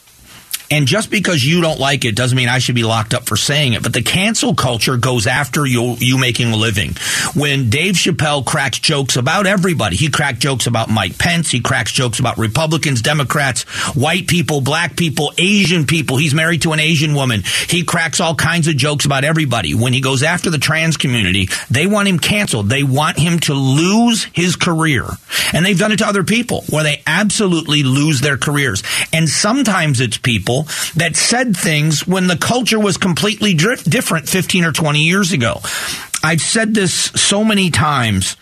And 0.72 0.86
just 0.86 1.10
because 1.10 1.44
you 1.44 1.62
don't 1.62 1.80
like 1.80 2.06
it 2.06 2.16
doesn't 2.16 2.36
mean 2.36 2.48
I 2.48 2.60
should 2.60 2.76
be 2.76 2.84
locked 2.84 3.14
up 3.14 3.26
for 3.26 3.36
saying 3.36 3.74
it. 3.74 3.84
But 3.84 3.94
the 3.94 4.04
cancel 4.04 4.54
culture 4.54 4.98
goes 4.98 5.26
after 5.26 5.66
you, 5.66 5.96
you 6.00 6.20
making 6.20 6.52
a 6.52 6.56
living. 6.56 6.94
When 7.36 7.70
Dave 7.70 7.96
Chappelle 7.96 8.46
cracks 8.46 8.80
jokes 8.80 9.16
about 9.16 9.48
everybody, 9.48 9.96
he 9.96 10.10
cracked 10.10 10.40
jokes 10.40 10.68
about 10.68 10.90
Mike 10.90 11.18
Pence, 11.18 11.50
he 11.50 11.60
cracks 11.60 11.92
jokes 11.92 12.20
about 12.20 12.38
Republicans, 12.38 13.02
Democrats, 13.02 13.64
white 13.96 14.28
people, 14.28 14.62
black 14.62 14.96
people, 14.96 15.34
Asian 15.38 15.86
people. 15.86 16.18
He's 16.18 16.34
married 16.34 16.62
to 16.64 16.74
an 16.74 16.80
Asian 16.80 17.16
woman. 17.16 17.44
He 17.68 17.84
cracks 17.84 18.20
all 18.20 18.36
kinds 18.36 18.68
of 18.68 18.78
jokes 18.78 19.06
about 19.06 19.24
everybody. 19.24 19.74
When 19.74 19.94
he 19.94 20.02
goes 20.02 20.22
after 20.22 20.50
the 20.50 20.58
trans 20.58 20.98
community, 20.98 21.50
they 21.70 21.88
want 21.88 22.08
him 22.08 22.20
canceled. 22.20 22.70
They 22.70 22.84
want 22.84 23.18
him 23.18 23.40
to 23.42 23.54
lose 23.54 24.26
his 24.26 24.56
career. 24.56 25.06
And 25.54 25.66
they've 25.66 25.78
done 25.78 25.92
it 25.92 25.98
to 25.98 26.08
other 26.08 26.24
people 26.24 26.64
where 26.70 26.84
they 26.84 27.02
absolutely 27.08 27.84
lose 27.84 28.22
their 28.22 28.38
careers. 28.38 28.84
And 29.12 29.28
sometimes 29.28 30.00
it's 30.00 30.18
people 30.18 30.59
that 30.96 31.16
said 31.16 31.56
things 31.56 32.08
when 32.08 32.28
the 32.28 32.38
culture 32.38 32.80
was 32.80 32.98
completely 32.98 33.54
different 33.54 34.30
15 34.30 34.66
or 34.66 34.72
20 34.72 35.00
years 35.00 35.32
ago. 35.32 35.62
I've 36.22 36.42
said 36.42 36.74
this 36.74 36.94
so 36.94 37.46
many 37.46 37.72
times. 37.72 38.36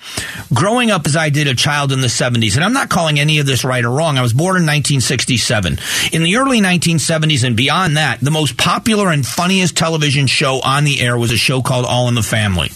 Growing 0.54 0.90
up 0.90 1.06
as 1.06 1.16
I 1.16 1.30
did 1.30 1.48
a 1.48 1.54
child 1.54 1.92
in 1.92 2.02
the 2.02 2.08
70s, 2.08 2.56
and 2.56 2.64
I'm 2.64 2.74
not 2.74 2.90
calling 2.90 3.20
any 3.20 3.38
of 3.40 3.46
this 3.46 3.64
right 3.64 3.84
or 3.84 3.92
wrong. 3.92 4.18
I 4.18 4.24
was 4.24 4.34
born 4.34 4.58
in 4.58 4.64
1967. 4.64 5.78
In 6.12 6.24
the 6.24 6.38
early 6.38 6.60
1970s 6.60 7.46
and 7.46 7.56
beyond 7.56 7.98
that, 7.98 8.20
the 8.20 8.32
most 8.32 8.58
popular 8.58 9.12
and 9.12 9.26
funniest 9.26 9.78
television 9.78 10.26
show 10.26 10.60
on 10.64 10.86
the 10.86 11.02
air 11.02 11.18
was 11.18 11.32
a 11.32 11.38
show 11.38 11.62
called 11.62 11.86
All 11.86 12.08
in 12.08 12.16
the 12.16 12.24
Family. 12.24 12.72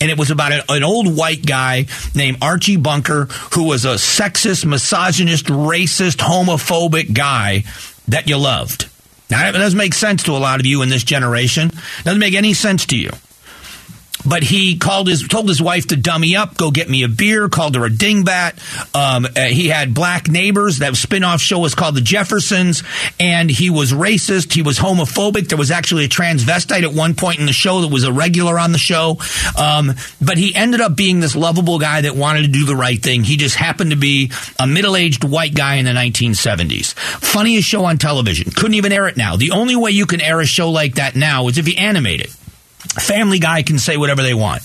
And 0.00 0.10
it 0.10 0.18
was 0.18 0.30
about 0.30 0.52
an 0.68 0.84
old 0.84 1.16
white 1.16 1.44
guy 1.44 1.86
named 2.14 2.38
Archie 2.42 2.76
Bunker 2.76 3.24
who 3.54 3.64
was 3.64 3.84
a 3.84 3.94
sexist, 3.94 4.64
misogynist, 4.64 5.46
racist, 5.46 6.18
homophobic 6.18 7.14
guy 7.14 7.64
that 8.08 8.28
you 8.28 8.36
loved. 8.36 8.88
Now, 9.30 9.50
that 9.50 9.58
doesn't 9.58 9.76
make 9.76 9.94
sense 9.94 10.22
to 10.24 10.32
a 10.32 10.38
lot 10.38 10.60
of 10.60 10.66
you 10.66 10.82
in 10.82 10.88
this 10.88 11.02
generation. 11.02 11.72
Doesn't 12.04 12.20
make 12.20 12.34
any 12.34 12.54
sense 12.54 12.86
to 12.86 12.96
you 12.96 13.10
but 14.28 14.42
he 14.42 14.76
called 14.76 15.08
his 15.08 15.26
told 15.26 15.48
his 15.48 15.62
wife 15.62 15.88
to 15.88 15.96
dummy 15.96 16.36
up, 16.36 16.56
go 16.56 16.70
get 16.70 16.88
me 16.88 17.02
a 17.02 17.08
beer. 17.08 17.48
Called 17.48 17.76
her 17.76 17.84
a 17.84 17.90
dingbat. 17.90 18.58
Um, 18.94 19.24
uh, 19.24 19.40
he 19.46 19.68
had 19.68 19.94
black 19.94 20.28
neighbors. 20.28 20.78
That 20.78 20.94
spinoff 20.94 21.40
show 21.40 21.58
was 21.58 21.74
called 21.74 21.94
The 21.94 22.00
Jeffersons, 22.00 22.82
and 23.20 23.50
he 23.50 23.70
was 23.70 23.92
racist. 23.92 24.52
He 24.52 24.62
was 24.62 24.78
homophobic. 24.78 25.48
There 25.48 25.58
was 25.58 25.70
actually 25.70 26.04
a 26.04 26.08
transvestite 26.08 26.82
at 26.82 26.92
one 26.92 27.14
point 27.14 27.38
in 27.38 27.46
the 27.46 27.52
show 27.52 27.82
that 27.82 27.88
was 27.88 28.04
a 28.04 28.12
regular 28.12 28.58
on 28.58 28.72
the 28.72 28.78
show. 28.78 29.18
Um, 29.58 29.92
but 30.20 30.38
he 30.38 30.54
ended 30.54 30.80
up 30.80 30.96
being 30.96 31.20
this 31.20 31.36
lovable 31.36 31.78
guy 31.78 32.02
that 32.02 32.16
wanted 32.16 32.42
to 32.42 32.48
do 32.48 32.66
the 32.66 32.76
right 32.76 33.00
thing. 33.00 33.22
He 33.22 33.36
just 33.36 33.56
happened 33.56 33.90
to 33.90 33.96
be 33.96 34.32
a 34.58 34.66
middle 34.66 34.96
aged 34.96 35.24
white 35.24 35.54
guy 35.54 35.76
in 35.76 35.84
the 35.84 35.92
1970s. 35.92 36.94
Funniest 36.94 37.68
show 37.68 37.84
on 37.84 37.98
television. 37.98 38.50
Couldn't 38.50 38.74
even 38.74 38.92
air 38.92 39.08
it 39.08 39.16
now. 39.16 39.36
The 39.36 39.52
only 39.52 39.76
way 39.76 39.90
you 39.90 40.06
can 40.06 40.20
air 40.20 40.40
a 40.40 40.46
show 40.46 40.70
like 40.70 40.96
that 40.96 41.16
now 41.16 41.48
is 41.48 41.58
if 41.58 41.68
you 41.68 41.74
animate 41.76 42.20
it. 42.20 42.34
Family 42.92 43.38
Guy 43.38 43.62
can 43.62 43.78
say 43.78 43.96
whatever 43.96 44.22
they 44.22 44.34
want. 44.34 44.62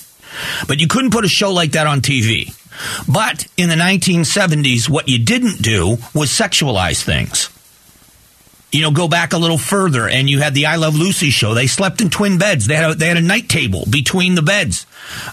But 0.68 0.80
you 0.80 0.88
couldn't 0.88 1.12
put 1.12 1.26
a 1.26 1.30
show 1.30 1.52
like 1.52 1.74
that 1.74 1.88
on 1.88 2.02
TV. 2.02 2.56
But 3.08 3.48
in 3.58 3.70
the 3.70 3.76
1970s, 3.76 4.90
what 4.90 5.08
you 5.08 5.20
didn't 5.20 5.62
do 5.62 5.98
was 6.14 6.30
sexualize 6.30 7.04
things 7.04 7.50
you 8.72 8.82
know, 8.82 8.92
go 8.92 9.08
back 9.08 9.34
a 9.34 9.38
little 9.38 9.58
further, 9.58 10.08
and 10.08 10.30
you 10.30 10.40
had 10.40 10.54
the 10.54 10.68
I 10.68 10.78
Love 10.78 10.96
Lucy 10.96 11.30
show. 11.30 11.54
They 11.54 11.68
slept 11.68 12.00
in 12.02 12.10
twin 12.10 12.38
beds. 12.38 12.68
They 12.68 12.76
had 12.76 12.92
a, 12.92 12.96
they 12.96 13.08
had 13.08 13.18
a 13.18 13.22
night 13.22 13.50
table 13.50 13.84
between 13.90 14.36
the 14.36 14.42
beds. 14.42 14.86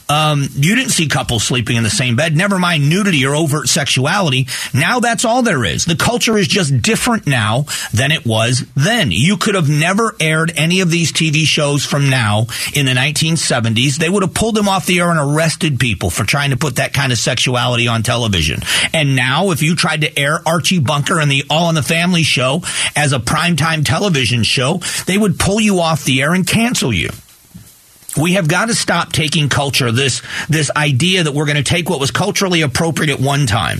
Um, 0.09 0.48
you 0.54 0.74
didn't 0.74 0.90
see 0.90 1.09
couples 1.09 1.44
sleeping 1.44 1.76
in 1.76 1.83
the 1.83 1.90
same 1.90 2.16
bed. 2.16 2.37
Never 2.37 2.59
mind 2.59 2.88
nudity 2.88 3.24
or 3.26 3.35
overt 3.35 3.68
sexuality. 3.68 4.46
Now 4.74 5.00
that's 5.00 5.24
all 5.24 5.42
there 5.42 5.64
is. 5.64 5.85
The 5.85 5.96
culture 5.96 6.37
is 6.37 6.48
just 6.48 6.83
different 6.83 7.26
now 7.26 7.66
than 7.92 8.11
it 8.11 8.26
was 8.26 8.64
then. 8.74 9.11
You 9.11 9.37
could 9.37 9.54
have 9.54 9.68
never 9.68 10.14
aired 10.20 10.52
any 10.57 10.81
of 10.81 10.90
these 10.90 11.12
TV 11.12 11.44
shows 11.44 11.85
from 11.85 12.11
now 12.11 12.46
in 12.74 12.87
the 12.87 12.92
1970s. 12.92 13.96
They 13.96 14.09
would 14.09 14.22
have 14.22 14.35
pulled 14.35 14.54
them 14.54 14.68
off 14.68 14.87
the 14.87 15.00
air 15.00 15.11
and 15.11 15.18
arrested 15.18 15.78
people 15.78 16.11
for 16.11 16.24
trying 16.24 16.50
to 16.50 16.57
put 16.57 16.76
that 16.76 16.92
kind 16.92 17.12
of 17.12 17.18
sexuality 17.18 17.88
on 17.88 18.02
television. 18.02 18.61
And 18.92 19.16
now, 19.16 19.50
if 19.50 19.62
you 19.62 19.74
tried 19.74 20.02
to 20.02 20.18
air 20.18 20.40
Archie 20.46 20.81
Bunker 20.81 21.20
and 21.20 21.31
the 21.31 21.44
All 21.50 21.68
in 21.68 21.74
the 21.74 21.83
Family 21.83 22.22
show 22.22 22.62
as 22.96 23.12
a 23.12 23.18
primetime 23.18 23.85
television 23.85 24.42
show, 24.42 24.81
they 25.07 25.18
would 25.18 25.38
pull 25.38 25.61
you 25.61 25.81
off 25.81 26.04
the 26.04 26.22
air 26.22 26.35
and 26.35 26.46
cancel 26.46 26.92
you. 26.92 27.11
We 28.18 28.33
have 28.35 28.48
got 28.48 28.66
to 28.66 28.74
stop 28.74 29.12
taking 29.12 29.48
culture, 29.48 29.92
this, 29.92 30.22
this 30.48 30.70
idea 30.76 31.22
that 31.24 31.33
we're 31.33 31.46
going 31.46 31.57
to 31.57 31.62
take 31.62 31.88
what 31.88 32.00
was 32.00 32.11
culturally 32.11 32.62
appropriate 32.62 33.12
at 33.12 33.20
one 33.20 33.46
time 33.46 33.78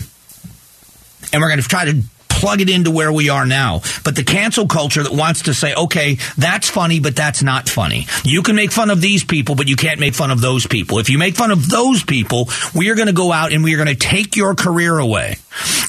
and 1.33 1.43
we're 1.43 1.49
going 1.49 1.61
to 1.61 1.69
try 1.69 1.85
to 1.85 2.03
plug 2.39 2.61
it 2.61 2.71
into 2.71 2.91
where 2.91 3.13
we 3.13 3.29
are 3.29 3.47
now. 3.47 3.83
But 4.05 4.17
the 4.17 4.25
cancel 4.25 4.67
culture 4.67 5.03
that 5.03 5.13
wants 5.13 5.43
to 5.43 5.55
say, 5.55 5.75
okay, 5.75 6.19
that's 6.37 6.71
funny, 6.71 7.01
but 7.01 7.17
that's 7.17 7.43
not 7.43 7.69
funny. 7.69 8.07
You 8.25 8.43
can 8.43 8.57
make 8.57 8.71
fun 8.71 8.91
of 8.91 9.01
these 9.01 9.25
people, 9.25 9.55
but 9.55 9.69
you 9.69 9.77
can't 9.77 10.01
make 10.01 10.15
fun 10.15 10.31
of 10.31 10.41
those 10.41 10.67
people. 10.67 10.99
If 10.99 11.11
you 11.11 11.19
make 11.19 11.35
fun 11.35 11.51
of 11.51 11.69
those 11.69 12.05
people, 12.05 12.49
we 12.75 12.91
are 12.91 12.95
going 12.95 13.09
to 13.09 13.13
go 13.13 13.33
out 13.33 13.53
and 13.53 13.65
we 13.65 13.75
are 13.75 13.77
going 13.77 13.89
to 13.89 13.95
take 13.95 14.37
your 14.37 14.55
career 14.55 14.99
away. 14.99 15.37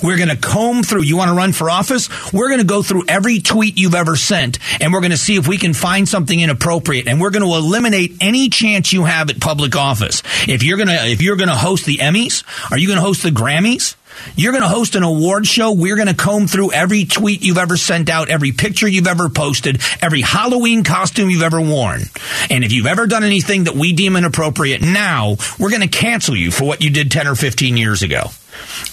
We're 0.01 0.17
going 0.17 0.29
to 0.29 0.38
comb 0.38 0.83
through. 0.83 1.03
You 1.03 1.17
want 1.17 1.29
to 1.29 1.35
run 1.35 1.51
for 1.51 1.69
office? 1.69 2.09
We're 2.33 2.47
going 2.47 2.62
to 2.62 2.65
go 2.65 2.81
through 2.81 3.03
every 3.07 3.39
tweet 3.39 3.77
you've 3.77 3.95
ever 3.95 4.15
sent 4.15 4.57
and 4.81 4.91
we're 4.91 5.01
going 5.01 5.12
to 5.12 5.17
see 5.17 5.35
if 5.35 5.47
we 5.47 5.57
can 5.57 5.73
find 5.73 6.07
something 6.07 6.39
inappropriate 6.39 7.07
and 7.07 7.21
we're 7.21 7.29
going 7.29 7.45
to 7.45 7.55
eliminate 7.55 8.17
any 8.21 8.49
chance 8.49 8.91
you 8.91 9.05
have 9.05 9.29
at 9.29 9.39
public 9.39 9.75
office. 9.75 10.23
If 10.47 10.63
you're 10.63 10.77
going 10.77 10.88
to, 10.88 11.05
if 11.05 11.21
you're 11.21 11.35
going 11.35 11.49
to 11.49 11.55
host 11.55 11.85
the 11.85 11.97
Emmys, 11.97 12.43
are 12.71 12.77
you 12.77 12.88
going 12.88 12.97
to 12.97 13.05
host 13.05 13.23
the 13.23 13.29
Grammys? 13.29 13.95
You're 14.36 14.51
going 14.51 14.63
to 14.63 14.69
host 14.69 14.95
an 14.95 15.03
award 15.03 15.47
show. 15.47 15.71
We're 15.71 15.95
going 15.95 16.08
to 16.08 16.13
comb 16.13 16.47
through 16.47 16.71
every 16.71 17.05
tweet 17.05 17.43
you've 17.43 17.58
ever 17.58 17.77
sent 17.77 18.10
out, 18.10 18.29
every 18.29 18.51
picture 18.51 18.88
you've 18.88 19.08
ever 19.08 19.29
posted, 19.29 19.82
every 20.01 20.21
Halloween 20.21 20.84
costume 20.84 21.29
you've 21.29 21.43
ever 21.43 21.62
worn. 21.62 22.01
And 22.49 22.63
if 22.63 22.71
you've 22.71 22.86
ever 22.86 23.08
done 23.08 23.23
anything 23.23 23.65
that 23.65 23.75
we 23.75 23.93
deem 23.93 24.15
inappropriate 24.15 24.82
now, 24.82 25.36
we're 25.60 25.69
going 25.69 25.82
to 25.82 25.88
cancel 25.88 26.36
you 26.36 26.51
for 26.51 26.65
what 26.65 26.82
you 26.82 26.89
did 26.89 27.12
10 27.12 27.27
or 27.27 27.36
15 27.36 27.77
years 27.77 28.01
ago. 28.01 28.29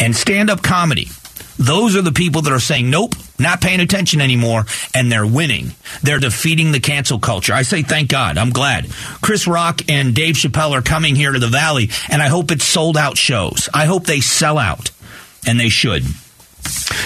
And 0.00 0.14
stand 0.14 0.50
up 0.50 0.62
comedy. 0.62 1.08
Those 1.58 1.96
are 1.96 2.02
the 2.02 2.12
people 2.12 2.42
that 2.42 2.52
are 2.52 2.60
saying, 2.60 2.90
nope, 2.90 3.14
not 3.38 3.62
paying 3.62 3.80
attention 3.80 4.20
anymore, 4.20 4.66
and 4.94 5.10
they're 5.10 5.26
winning. 5.26 5.72
They're 6.02 6.18
defeating 6.18 6.72
the 6.72 6.80
cancel 6.80 7.18
culture. 7.18 7.54
I 7.54 7.62
say 7.62 7.82
thank 7.82 8.10
God. 8.10 8.36
I'm 8.36 8.50
glad. 8.50 8.90
Chris 9.22 9.46
Rock 9.46 9.80
and 9.88 10.14
Dave 10.14 10.34
Chappelle 10.34 10.72
are 10.72 10.82
coming 10.82 11.16
here 11.16 11.32
to 11.32 11.38
the 11.38 11.46
Valley, 11.46 11.90
and 12.10 12.22
I 12.22 12.28
hope 12.28 12.50
it's 12.50 12.64
sold 12.64 12.96
out 12.96 13.16
shows. 13.16 13.68
I 13.72 13.86
hope 13.86 14.04
they 14.04 14.20
sell 14.20 14.58
out, 14.58 14.90
and 15.46 15.58
they 15.58 15.68
should. 15.68 16.04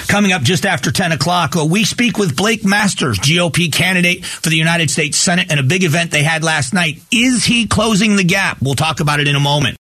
Coming 0.08 0.32
up 0.32 0.42
just 0.42 0.66
after 0.66 0.90
10 0.90 1.12
o'clock, 1.12 1.54
uh, 1.56 1.64
we 1.64 1.84
speak 1.84 2.18
with 2.18 2.36
Blake 2.36 2.64
Masters, 2.64 3.18
GOP 3.18 3.72
candidate 3.72 4.24
for 4.24 4.50
the 4.50 4.56
United 4.56 4.90
States 4.90 5.16
Senate, 5.16 5.46
and 5.50 5.60
a 5.60 5.62
big 5.62 5.84
event 5.84 6.10
they 6.10 6.24
had 6.24 6.42
last 6.42 6.74
night. 6.74 7.00
Is 7.12 7.44
he 7.44 7.66
closing 7.66 8.16
the 8.16 8.24
gap? 8.24 8.58
We'll 8.60 8.74
talk 8.74 8.98
about 9.00 9.20
it 9.20 9.28
in 9.28 9.36
a 9.36 9.40
moment. 9.40 9.78